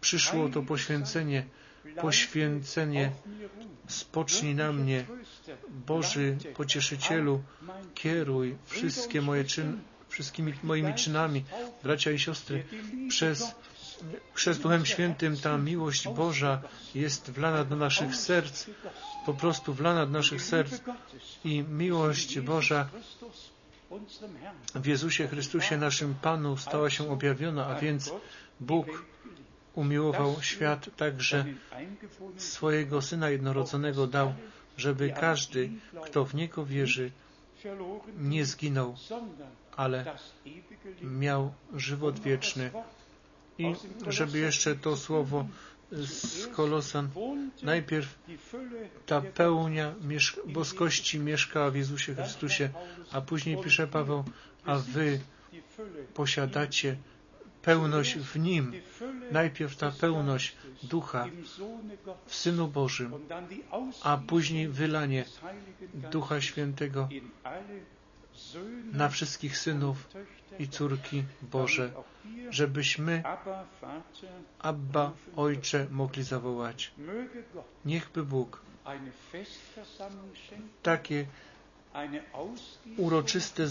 [0.00, 1.44] przyszło to poświęcenie.
[2.00, 3.10] Poświęcenie
[3.88, 5.04] spocznij na mnie,
[5.86, 7.42] Boży Pocieszycielu,
[7.94, 11.44] kieruj wszystkie moje czyn, wszystkimi moimi czynami,
[11.82, 12.64] bracia i siostry,
[13.08, 13.54] przez
[14.34, 16.62] przez Duchem Świętym ta miłość Boża
[16.94, 18.66] jest wlana do naszych serc,
[19.26, 20.80] po prostu wlana do naszych serc
[21.44, 22.88] i miłość Boża
[24.74, 28.12] w Jezusie Chrystusie, naszym Panu, stała się objawiona, a więc
[28.60, 28.86] Bóg
[29.74, 31.44] umiłował świat tak, że
[32.36, 34.34] swojego Syna jednorodzonego dał,
[34.76, 35.70] żeby każdy,
[36.04, 37.10] kto w Niego wierzy,
[38.18, 38.96] nie zginął,
[39.76, 40.16] ale
[41.02, 42.70] miał żywot wieczny.
[43.58, 43.74] I
[44.08, 45.46] żeby jeszcze to słowo
[45.92, 47.08] z Kolosan,
[47.62, 48.18] najpierw
[49.06, 49.94] ta pełnia
[50.46, 52.70] boskości mieszka w Jezusie Chrystusie,
[53.12, 54.24] a później pisze Paweł,
[54.64, 55.20] a wy
[56.14, 56.96] posiadacie
[57.62, 58.72] pełność w Nim.
[59.30, 61.28] Najpierw ta pełność Ducha
[62.26, 63.12] w Synu Bożym,
[64.02, 65.24] a później wylanie
[65.94, 67.08] Ducha Świętego
[68.92, 70.08] na wszystkich synów
[70.58, 71.90] i córki Boże,
[72.50, 73.22] żebyśmy
[74.58, 76.92] Abba, Ojcze, mogli zawołać.
[77.84, 78.62] Niechby Bóg
[80.82, 81.26] takie
[82.96, 83.62] uroczyste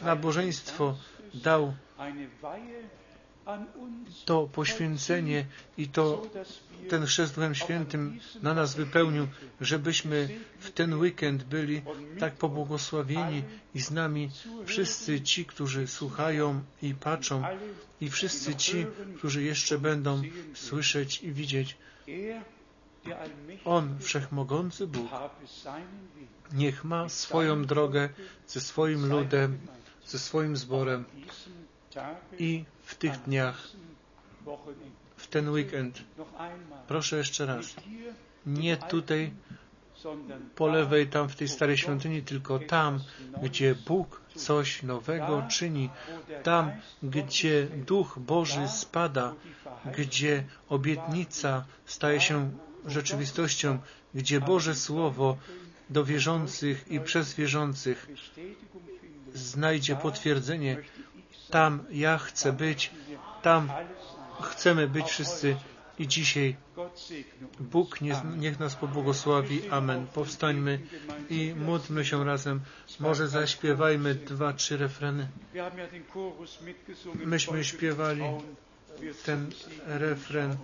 [0.00, 0.96] nabożeństwo
[1.34, 1.74] dał
[4.24, 5.46] to poświęcenie
[5.78, 6.22] i to
[6.88, 9.28] ten chrzest Duchem Świętym na nas wypełnił,
[9.60, 11.82] żebyśmy w ten weekend byli
[12.18, 13.42] tak pobłogosławieni
[13.74, 14.30] i z nami
[14.66, 17.42] wszyscy ci, którzy słuchają i patrzą
[18.00, 18.86] i wszyscy ci,
[19.18, 20.22] którzy jeszcze będą
[20.54, 21.76] słyszeć i widzieć.
[23.64, 25.10] On, Wszechmogący Bóg,
[26.52, 28.08] niech ma swoją drogę
[28.46, 29.58] ze swoim ludem,
[30.06, 31.04] ze swoim zborem
[32.38, 33.68] i w tych dniach,
[35.16, 36.02] w ten weekend.
[36.88, 37.76] Proszę jeszcze raz,
[38.46, 39.32] nie tutaj
[40.54, 43.00] po lewej, tam w tej starej świątyni, tylko tam,
[43.42, 45.90] gdzie Bóg coś nowego czyni,
[46.42, 46.70] tam,
[47.02, 49.34] gdzie Duch Boży spada,
[49.98, 52.50] gdzie obietnica staje się
[52.86, 53.78] rzeczywistością,
[54.14, 55.36] gdzie Boże Słowo
[55.90, 58.08] do wierzących i przez wierzących
[59.34, 60.82] znajdzie potwierdzenie
[61.50, 62.90] tam ja chcę być,
[63.42, 63.72] tam
[64.42, 65.56] chcemy być wszyscy
[65.98, 66.56] i dzisiaj
[67.60, 68.00] Bóg
[68.36, 69.68] niech nas pobłogosławi.
[69.70, 70.06] Amen.
[70.06, 70.80] Powstańmy
[71.30, 72.60] i módlmy się razem.
[73.00, 75.28] Może zaśpiewajmy dwa, trzy refreny.
[77.14, 78.22] Myśmy śpiewali
[79.24, 79.50] ten
[79.86, 80.56] refren.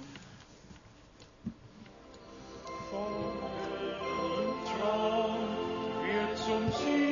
[6.46, 7.09] zum Siegen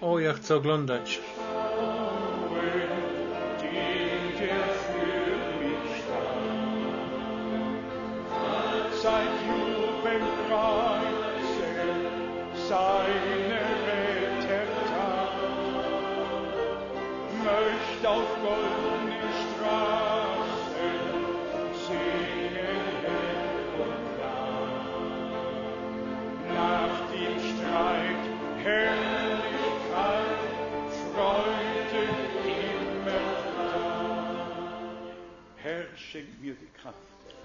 [0.00, 1.20] O, ja chcę oglądać.
[6.08, 6.58] starb.
[12.68, 13.37] Seit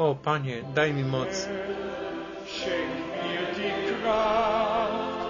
[0.03, 1.29] O, Panie, daj mi moc.
[2.45, 5.23] Schenk mir die Kraft.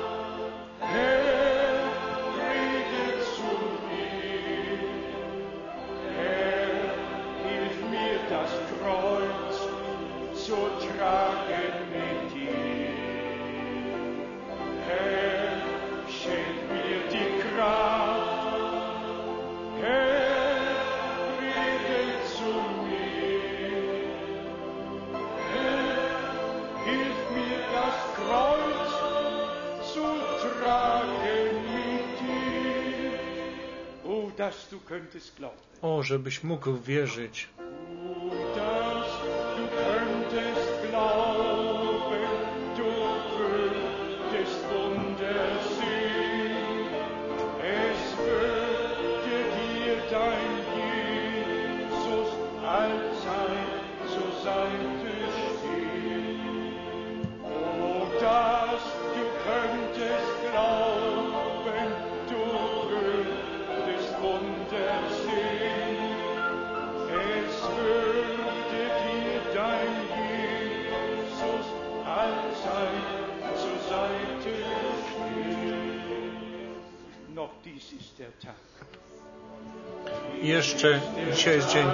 [35.82, 37.50] O, żebyś mógł wierzyć.
[80.42, 81.02] Jeszcze
[81.34, 81.86] dzisiaj jest dzień.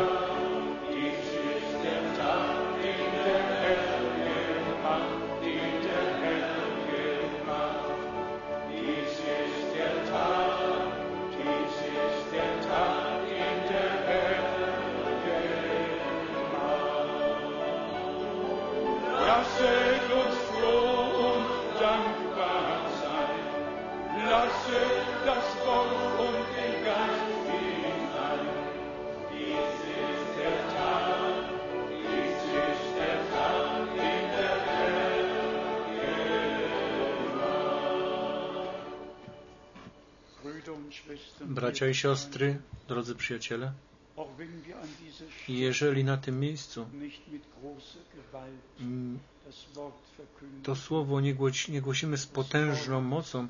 [41.42, 42.58] Bracia i siostry,
[42.88, 43.74] drodzy przyjaciele,
[45.48, 46.86] jeżeli na tym miejscu
[50.64, 53.48] to słowo nie, głoś, nie głosimy z potężną mocą,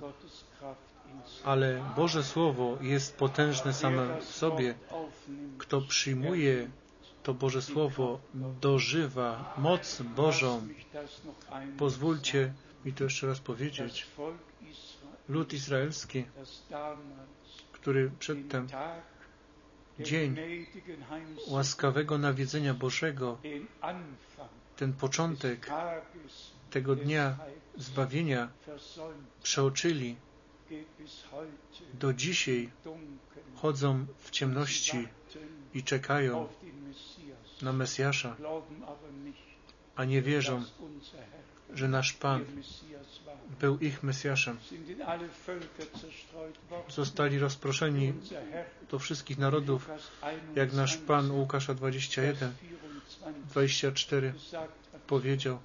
[1.43, 4.75] ale Boże Słowo jest potężne same w sobie.
[5.57, 6.69] Kto przyjmuje
[7.23, 8.19] to Boże Słowo,
[8.61, 10.67] dożywa moc Bożą.
[11.77, 12.53] Pozwólcie
[12.85, 14.07] mi to jeszcze raz powiedzieć.
[15.29, 16.25] Lud izraelski,
[17.71, 18.67] który przedtem
[19.99, 20.35] dzień
[21.47, 23.37] łaskawego nawiedzenia Bożego,
[24.75, 25.69] ten początek
[26.69, 27.37] tego dnia
[27.77, 28.49] zbawienia
[29.43, 30.15] przeoczyli,
[31.93, 32.69] do dzisiaj
[33.55, 35.07] chodzą w ciemności
[35.73, 36.47] i czekają
[37.61, 38.35] na Mesjasza,
[39.95, 40.63] a nie wierzą,
[41.73, 42.45] że nasz Pan
[43.59, 44.57] był ich Mesjaszem.
[46.89, 48.13] Zostali rozproszeni
[48.91, 49.89] do wszystkich narodów,
[50.55, 52.53] jak nasz Pan Łukasza 21,
[53.49, 54.33] 24
[55.07, 55.59] powiedział,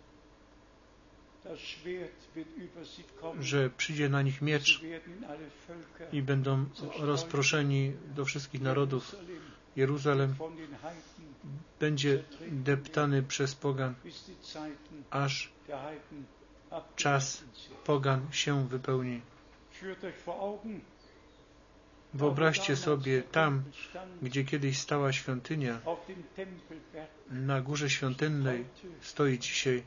[3.41, 4.81] że przyjdzie na nich miecz
[6.13, 6.65] i będą
[6.99, 9.17] rozproszeni do wszystkich narodów.
[9.77, 10.35] Jeruzalem
[11.81, 13.95] będzie deptany przez pogan,
[15.11, 15.53] aż
[16.97, 17.45] czas
[17.85, 19.21] pogan się wypełni.
[22.15, 23.63] Wyobraźcie sobie tam,
[24.23, 25.81] gdzie kiedyś stała świątynia,
[27.31, 28.65] na górze świątynnej
[29.01, 29.83] stoi dzisiaj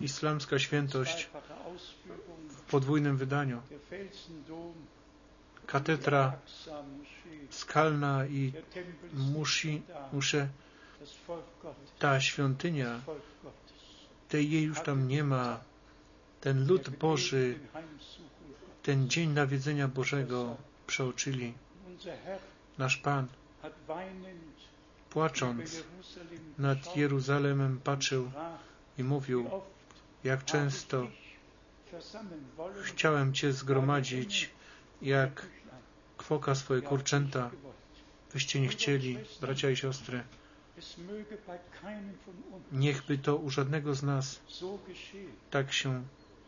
[0.00, 1.30] islamska świętość
[2.48, 3.62] w podwójnym wydaniu.
[5.72, 6.32] Katedra
[7.50, 8.52] skalna i
[9.14, 9.82] musi,
[10.12, 10.48] muszę,
[11.98, 13.00] ta świątynia,
[14.28, 15.60] tej jej już tam nie ma.
[16.40, 17.58] Ten lud Boży
[18.82, 21.54] ten dzień nawiedzenia Bożego przeoczyli.
[22.78, 23.26] Nasz Pan,
[25.10, 25.82] płacząc
[26.58, 28.30] nad Jeruzalemem, patrzył
[28.98, 29.50] i mówił,
[30.24, 31.06] jak często
[32.82, 34.50] chciałem Cię zgromadzić,
[35.02, 35.46] jak.
[36.22, 37.50] Kwoka swoje kurczęta.
[38.32, 40.22] Wyście nie chcieli, bracia i siostry.
[42.72, 44.40] Niechby to u żadnego z nas
[45.50, 46.02] tak się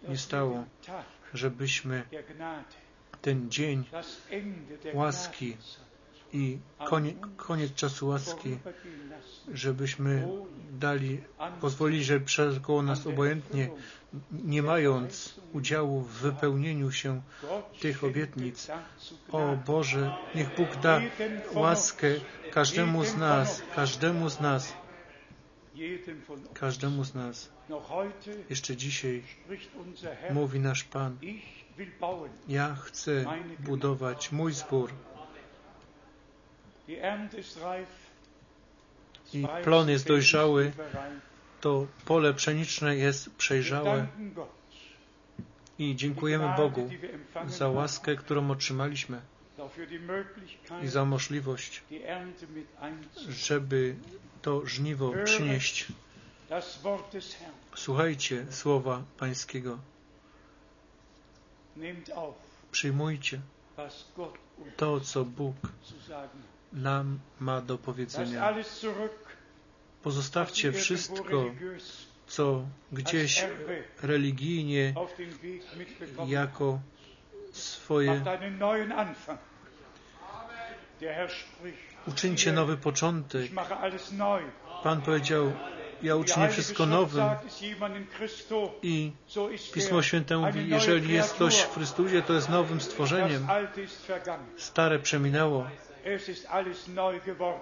[0.09, 0.65] nie stało,
[1.35, 2.03] żebyśmy
[3.23, 3.85] ten dzień
[4.95, 5.57] Łaski
[6.35, 8.59] i konie, koniec czasu łaski,
[9.53, 10.29] żebyśmy
[10.71, 11.21] dali,
[11.61, 13.71] pozwolili, że przekoło an nas obojętnie,
[14.33, 17.23] nie mając udziału w wypełnieniu się
[17.81, 18.69] tych obietnic.
[19.33, 19.57] O.
[19.67, 21.01] Boże, niech Bóg da
[21.55, 22.09] łaskę
[22.53, 24.75] każdemu z nas, każdemu z nas,
[26.55, 27.51] każdemu z nas.
[28.51, 29.23] Jeszcze dzisiaj
[30.31, 31.19] mówi nasz Pan,
[32.49, 33.25] ja chcę
[33.61, 34.91] budować mój zbór
[39.33, 40.73] i plon jest dojrzały,
[41.61, 44.07] to pole pszeniczne jest przejrzałe.
[45.79, 46.91] I dziękujemy Bogu
[47.47, 49.21] za łaskę, którą otrzymaliśmy.
[50.83, 51.83] I za możliwość,
[53.29, 53.97] żeby
[54.43, 55.87] to żniwo przynieść.
[57.75, 59.79] Słuchajcie słowa Pańskiego,
[62.73, 63.41] przyjmujcie
[64.77, 65.57] to, co Bóg.
[66.75, 68.55] Nam ma do powiedzenia.
[70.03, 71.45] Pozostawcie wszystko,
[72.27, 73.45] co gdzieś
[74.03, 74.95] religijnie
[76.27, 76.81] jako
[77.53, 78.25] swoje.
[82.07, 83.51] Uczyńcie nowy początek.
[84.83, 85.53] Pan powiedział,
[86.03, 87.25] ja uczynię wszystko nowym.
[88.83, 89.13] I
[89.53, 91.75] ist Pismo er Święte mówi, jeżeli jest ktoś w.
[91.75, 93.47] Chrystusie, to jest nowym stworzeniem.
[94.57, 95.67] Stare przeminęło,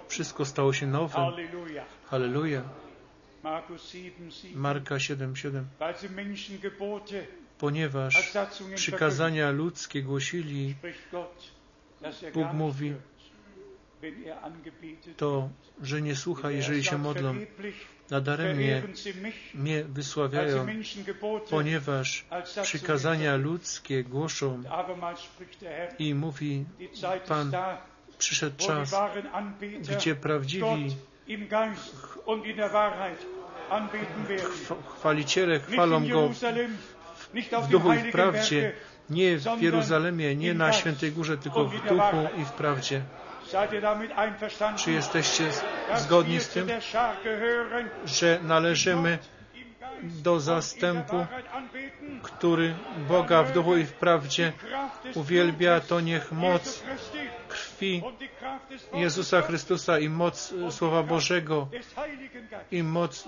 [0.07, 1.09] Wszystko stało się nowym.
[1.09, 1.85] Halleluja.
[2.05, 2.61] Halleluja.
[3.43, 4.61] Markus 7, 7.
[4.61, 5.63] Marka 7:7.
[5.79, 8.33] Weil sie Menschengebote als Ponieważ
[8.75, 12.93] przykazania ludzkie głosili, er Bóg mówi,
[14.03, 15.49] er to,
[15.81, 16.47] że nie słucha.
[16.47, 17.35] Er jeżeli się modlą.
[18.09, 18.83] Nadaremnie
[19.53, 20.67] mnie wysławiają,
[21.49, 22.25] ponieważ
[22.63, 24.63] przykazania ludzkie głoszą
[25.99, 26.65] i mówi,
[27.27, 27.51] Pan,
[28.17, 28.95] przyszedł czas,
[29.81, 30.95] gdzie prawdziwi
[34.97, 36.29] chwaliciele chwalą Go
[37.61, 38.71] w duchu i w prawdzie,
[39.09, 43.01] nie w Jeruzalemie, nie na Świętej Górze, tylko w duchu i w prawdzie.
[44.75, 45.43] Czy jesteście
[45.95, 46.67] zgodni z tym,
[48.05, 49.17] że należymy
[50.03, 51.25] do zastępu,
[52.23, 52.75] który
[53.07, 54.53] Boga w duchu i w prawdzie
[55.15, 56.83] uwielbia, to niech moc
[57.47, 58.03] krwi
[58.93, 61.67] Jezusa Chrystusa i moc Słowa Bożego
[62.71, 63.27] i moc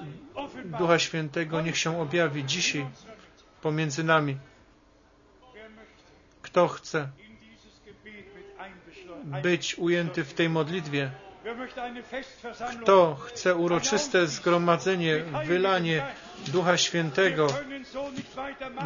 [0.80, 2.86] Ducha Świętego niech się objawi dzisiaj
[3.62, 4.38] pomiędzy nami.
[6.42, 7.10] Kto chce
[9.44, 11.12] być ujęty w tej modlitwie?
[12.82, 16.06] Kto chce uroczyste zgromadzenie, wylanie
[16.48, 17.48] Ducha Świętego?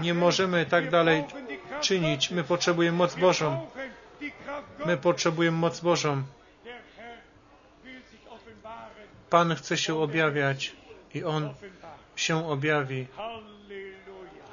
[0.02, 1.24] Nie możemy tak dalej
[1.82, 2.32] czynić.
[2.32, 3.68] My potrzebujemy moc Bożą.
[4.86, 6.24] My potrzebujemy moc Bożą.
[9.30, 10.76] Pan chce się objawiać
[11.14, 11.54] i On
[12.16, 13.08] się objawi.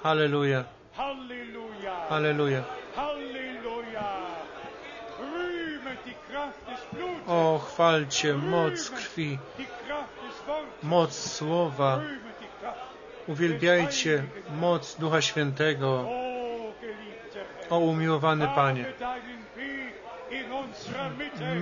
[0.02, 0.64] Halleluja.
[2.08, 2.64] Halleluja.
[7.26, 9.38] O, chwalcie moc krwi,
[10.82, 12.00] moc Słowa.
[13.28, 14.22] Uwielbiajcie
[14.60, 16.08] moc Ducha Świętego.
[17.70, 18.84] O, umiłowany Panie.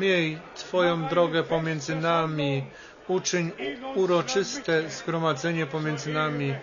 [0.01, 2.65] Miej Twoją drogę pomiędzy nami.
[3.09, 3.51] Uczyń
[3.95, 6.55] uroczyste zgromadzenie pomiędzy nami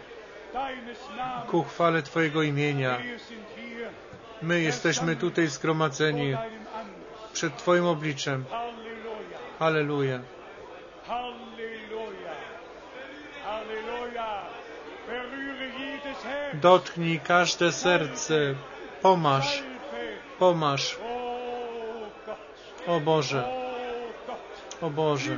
[1.48, 2.98] ku chwale Twojego imienia.
[4.42, 6.38] My jesteśmy tutaj zgromadzeni
[7.34, 8.46] przed Twoim obliczem.
[9.60, 10.20] Halleluja.
[11.08, 12.34] Halleluja.
[13.46, 14.61] Halleluja.
[16.54, 18.56] Dotknij każde serce.
[19.02, 19.64] Pomasz,
[20.40, 20.98] pomasz.
[22.88, 23.44] O Boże,
[24.82, 25.38] O Boże.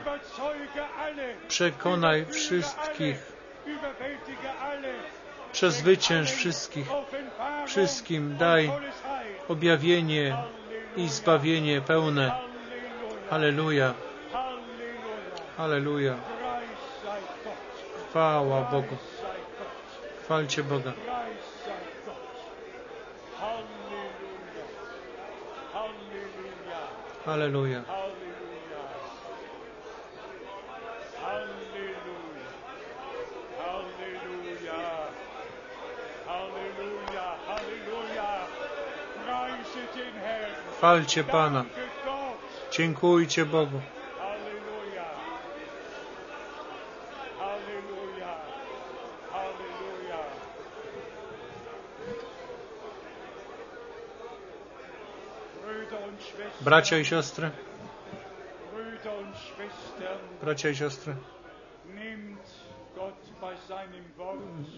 [1.47, 3.33] Przekonaj wszystkich.
[5.51, 6.87] Przezwycięż wszystkich.
[7.67, 8.71] Wszystkim daj
[9.47, 10.37] objawienie
[10.97, 12.31] i zbawienie pełne.
[13.29, 13.93] Halleluja.
[15.57, 16.15] Halleluja.
[18.09, 18.97] Chwała Bogu.
[20.23, 20.93] Chwalcie Boga.
[27.25, 27.83] Aleluja.
[40.77, 41.65] Chwalcie Pana.
[42.71, 43.81] Dziękujcie Bogu.
[56.63, 57.51] Bracia i siostry,
[60.41, 61.15] bracia i siostry,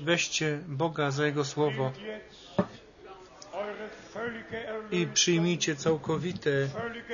[0.03, 1.91] weźcie Boga za Jego słowo
[4.91, 6.49] i przyjmijcie całkowite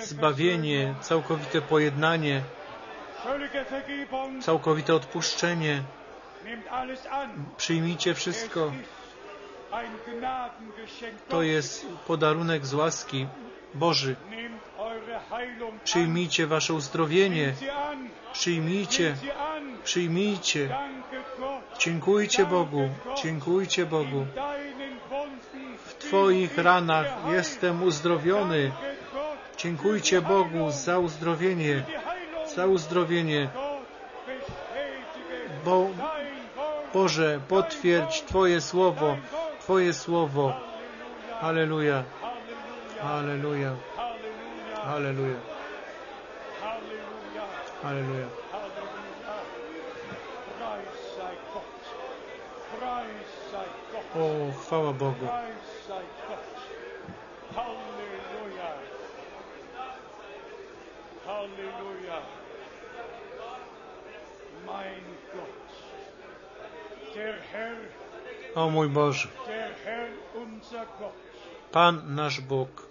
[0.02, 2.44] zbawienie, całkowite pojednanie,
[4.42, 5.84] całkowite odpuszczenie.
[7.58, 8.72] Przyjmijcie wszystko.
[11.30, 13.28] To jest podarunek z łaski.
[13.74, 14.16] Boży.
[15.84, 17.54] Przyjmijcie wasze uzdrowienie.
[18.34, 19.16] Przyjmijcie.
[19.84, 20.70] Przyjmijcie.
[21.80, 22.90] Dziękujcie Bogu.
[23.24, 24.26] Dziękujcie Bogu.
[25.86, 28.72] W Twoich ranach jestem uzdrowiony.
[29.58, 31.84] Dziękujcie Bogu za uzdrowienie.
[32.56, 33.50] Za uzdrowienie.
[35.66, 35.88] Bo,
[36.94, 39.18] Boże, potwierdź Twoje słowo.
[39.60, 40.54] Twoje słowo.
[41.42, 42.04] Aleluja.
[43.02, 43.76] Hallelujah.
[44.86, 45.42] Hallelujah.
[47.82, 48.30] Hallelujah.
[54.16, 55.26] O, chwała Bogu.
[57.56, 58.76] Hallelujah.
[61.26, 62.22] Hallelujah.
[64.66, 65.04] Mein
[65.34, 65.72] Gott.
[67.16, 67.76] Der Herr,
[68.56, 69.28] o mój Boże.
[69.48, 71.14] Der Herr, unser Gott.
[71.72, 72.91] Pan nasz Bóg.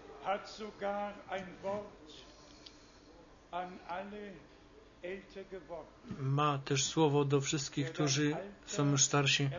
[6.19, 8.37] Ma też słowo do wszystkich, którzy
[8.67, 9.51] są już starsi.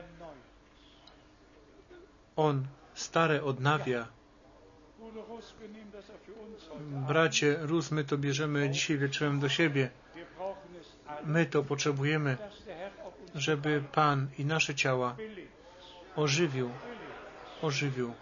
[2.35, 4.07] On stare odnawia.
[7.07, 9.89] Bracie Rus, my to bierzemy dzisiaj wieczorem do siebie.
[11.23, 12.37] My to potrzebujemy,
[13.35, 15.15] żeby Pan i nasze ciała
[16.15, 16.69] ożywił,
[17.61, 18.13] ożywił.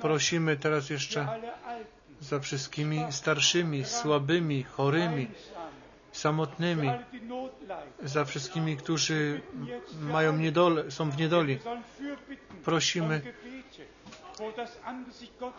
[0.00, 1.28] Prosimy teraz jeszcze
[2.20, 5.28] za wszystkimi starszymi, słabymi, chorymi,
[6.12, 6.90] samotnymi,
[8.02, 9.40] za wszystkimi, którzy
[10.00, 11.58] mają niedole, są w niedoli.
[12.64, 13.20] Prosimy.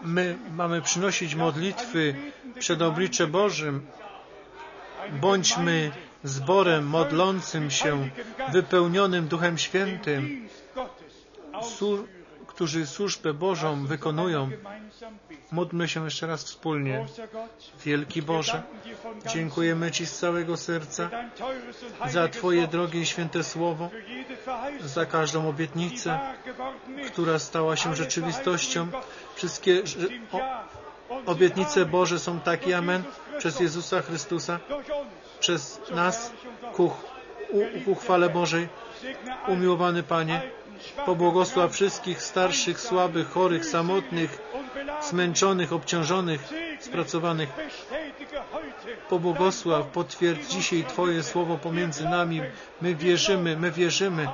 [0.02, 2.16] My mamy przynosić modlitwy
[2.60, 3.88] przed oblicze Bożym.
[5.12, 5.92] Bądźmy
[6.24, 8.10] zborem modlącym się,
[8.52, 10.48] wypełnionym Duchem Świętym,
[12.62, 14.50] którzy służbę Bożą wykonują.
[15.52, 17.06] Módlmy się jeszcze raz wspólnie.
[17.86, 18.64] Wielki Boże,
[19.28, 21.10] dziękujemy Ci z całego serca
[22.10, 23.90] za Twoje drogie i święte słowo,
[24.82, 26.20] za każdą obietnicę,
[27.08, 28.88] która stała się rzeczywistością.
[29.36, 29.84] Wszystkie
[31.26, 33.04] obietnice Boże są takie, amen,
[33.38, 34.60] przez Jezusa Chrystusa,
[35.40, 36.32] przez nas
[36.74, 36.92] ku,
[37.86, 38.68] ku chwale Bożej.
[39.48, 40.42] Umiłowany Panie,
[41.06, 44.42] Pobłogosław wszystkich starszych, słabych, chorych, samotnych,
[45.02, 46.42] zmęczonych, obciążonych,
[46.80, 47.50] spracowanych.
[49.10, 52.42] Pobłogosław, potwierdź dzisiaj Twoje słowo pomiędzy nami.
[52.82, 54.28] My wierzymy, my wierzymy.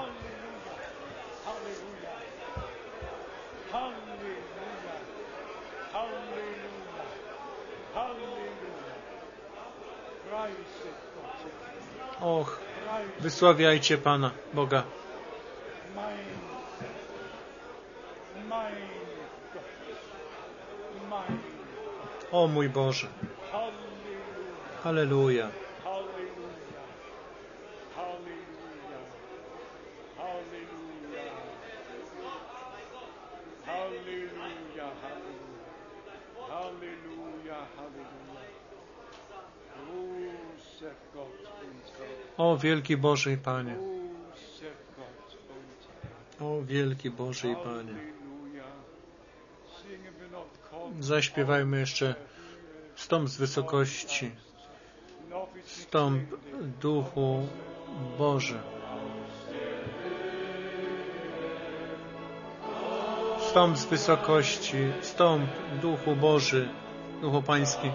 [12.21, 12.59] Och,
[13.19, 14.83] wysławiajcie Pana Boga.
[22.31, 23.07] O mój Boże.
[24.83, 25.49] Halleluja.
[42.37, 43.75] O wielki Boże Panie.
[46.39, 48.16] O wielki Boże i Panie.
[50.99, 52.15] Zaśpiewajmy jeszcze
[52.95, 54.31] Wstąp z wysokości,
[55.93, 56.25] Ende.
[56.81, 57.47] Duchu
[58.17, 58.59] Boży.
[63.39, 65.49] Wstąp z wysokości, wstąp
[65.81, 66.69] Duchu Boży,
[67.21, 67.91] Duchu Pański.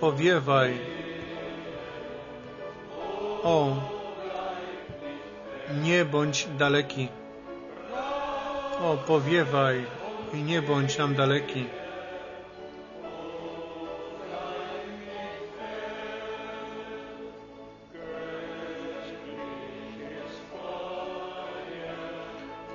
[0.00, 0.78] Powiewaj.
[3.42, 3.76] O,
[5.82, 7.08] nie bądź daleki.
[8.82, 9.86] O, powiewaj
[10.32, 11.66] i nie bądź nam daleki.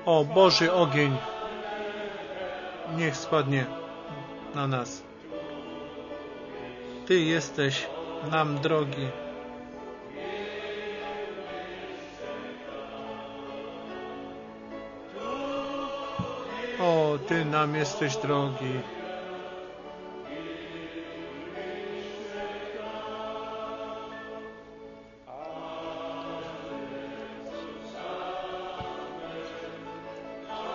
[0.06, 1.18] O Boży ogień,
[2.98, 3.66] niech spadnie
[4.56, 5.04] na nas.
[7.08, 7.88] Ty jesteś
[8.32, 9.08] nam drogi.
[17.28, 18.80] Ty nam jesteś drogi.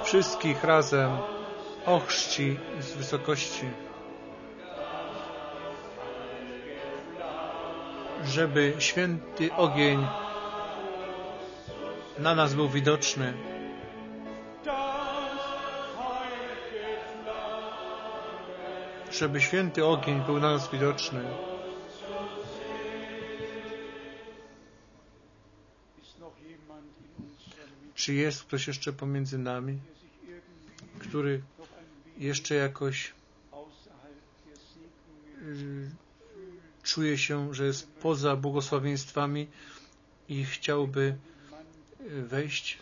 [0.04, 1.10] Wszystkich razem
[1.86, 3.66] ochrzci z wysokości.
[8.24, 10.06] Żeby święty ogień
[12.18, 13.51] na nas był widoczny.
[19.22, 21.24] Żeby święty ogień był na nas widoczny.
[27.94, 29.78] Czy jest ktoś jeszcze pomiędzy nami,
[30.98, 31.42] który
[32.18, 33.12] jeszcze jakoś
[35.42, 35.90] y,
[36.82, 39.46] czuje się, że jest poza błogosławieństwami
[40.28, 41.16] i chciałby
[42.00, 42.78] y, wejść?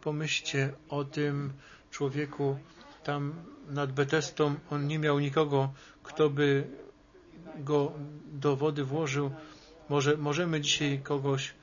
[0.00, 1.52] Pomyślcie o tym
[1.90, 2.58] człowieku
[3.04, 3.34] tam
[3.70, 4.54] nad Betestą.
[4.70, 5.72] On nie miał nikogo,
[6.02, 6.66] kto by
[7.58, 7.92] go
[8.32, 9.30] do wody włożył.
[9.88, 11.54] Może możemy dzisiaj kogoś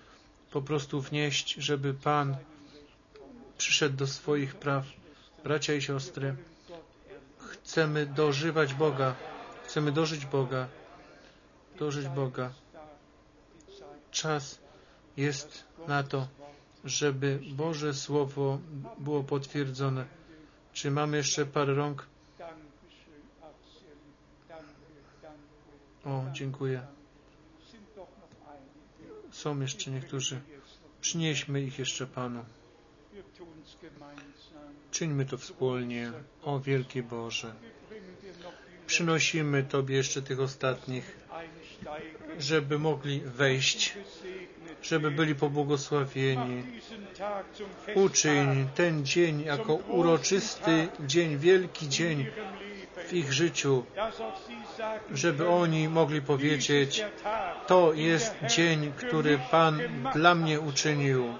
[0.52, 2.38] po prostu wnieść, żeby Pan
[3.58, 4.86] przyszedł do swoich praw.
[5.44, 6.36] Bracia i siostry,
[7.38, 9.16] chcemy dożywać Boga,
[9.66, 10.68] chcemy dożyć Boga,
[11.80, 12.52] dożyć Boga.
[14.12, 14.60] Czas
[15.18, 16.28] jest na to,
[16.86, 18.60] żeby Boże Słowo
[18.98, 20.06] było potwierdzone.
[20.78, 22.06] Czy mamy jeszcze parę rąk?
[26.06, 26.82] O, dziękuję.
[29.32, 30.42] Są jeszcze niektórzy.
[31.02, 32.46] Przynieśmy ich jeszcze Panu.
[34.92, 36.12] Czyńmy to wspólnie,
[36.44, 37.54] o wielki Boże.
[38.88, 41.18] Przynosimy Tobie jeszcze tych ostatnich,
[42.40, 43.98] żeby mogli wejść,
[44.82, 46.64] żeby byli pobłogosławieni.
[47.96, 52.26] Uczyń ten dzień jako uroczysty dzień, wielki dzień
[53.08, 53.84] w ich życiu,
[55.14, 57.06] żeby oni mogli powiedzieć,
[57.68, 59.80] to jest dzień, który Pan
[60.14, 61.34] dla mnie uczynił,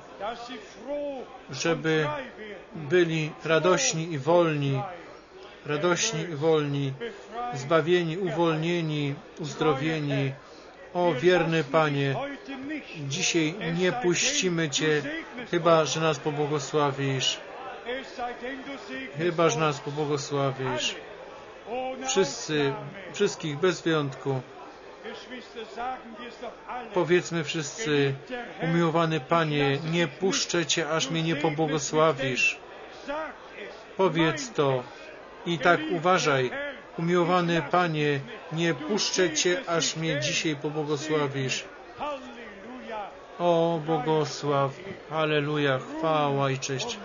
[1.52, 2.08] żeby
[2.76, 4.82] byli radośni i wolni,
[5.66, 6.94] radośni i wolni,
[7.54, 10.34] zbawieni, uwolnieni, uzdrowieni.
[10.98, 12.16] O wierny Panie,
[13.08, 15.02] dzisiaj nie puścimy Cię,
[15.52, 17.40] chyba że nas pobłogosławisz.
[19.18, 20.96] Chyba że nas pobłogosławisz.
[22.08, 22.74] Wszyscy,
[23.14, 24.42] wszystkich bez wyjątku.
[26.94, 28.14] Powiedzmy wszyscy,
[28.62, 32.58] umiłowany Panie, nie puszczę Cię, aż mnie nie pobłogosławisz.
[33.98, 34.84] Powiedz to
[35.46, 36.52] i tak uważaj.
[37.00, 38.20] Umiłowany Panie,
[38.52, 41.66] nie puszczę Cię, aż mnie dzisiaj pobłogosławisz.
[43.40, 44.72] O, błogosław,
[45.10, 46.98] Halleluja, chwała i cześć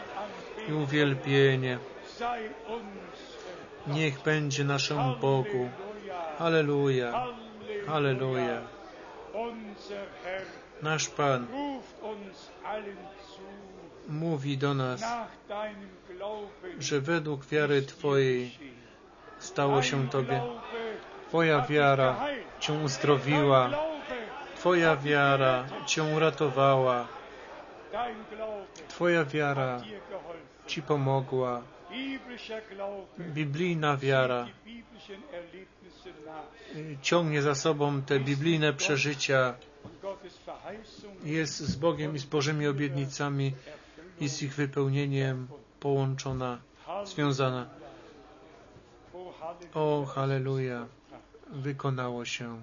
[0.69, 1.79] i uwielbienie.
[3.87, 5.71] Niech będzie naszemu Bogu.
[6.39, 7.27] Halleluja,
[7.87, 8.61] Halleluja.
[10.83, 11.47] Nasz Pan
[14.09, 15.05] mówi do nas,
[16.79, 18.59] że według wiary Twojej
[19.43, 20.43] stało się Tobie.
[21.29, 22.27] Twoja wiara
[22.61, 23.71] Cię uzdrowiła.
[24.57, 27.07] Twoja wiara Cię uratowała.
[28.89, 29.81] Twoja wiara
[30.67, 31.63] Ci pomogła.
[33.19, 34.47] Biblijna wiara
[37.03, 39.55] ciągnie za sobą te biblijne przeżycia.
[41.25, 43.53] Jest z Bogiem i z Bożymi obietnicami
[44.21, 45.49] i z ich wypełnieniem
[45.81, 46.59] połączona,
[47.05, 47.82] związana.
[49.75, 50.87] O, halleluja,
[51.51, 52.57] wykonało się.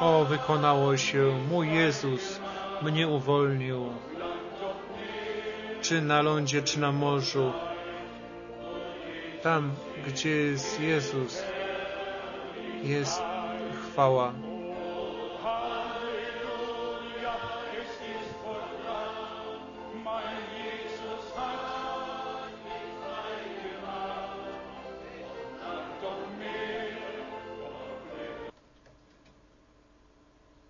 [0.00, 2.40] O, wykonało się, mój Jezus
[2.82, 3.86] mnie uwolnił.
[5.82, 7.52] Czy na lądzie, czy na morzu.
[9.42, 9.72] Tam,
[10.06, 11.42] gdzie jest Jezus,
[12.82, 13.22] jest
[13.82, 14.32] chwała.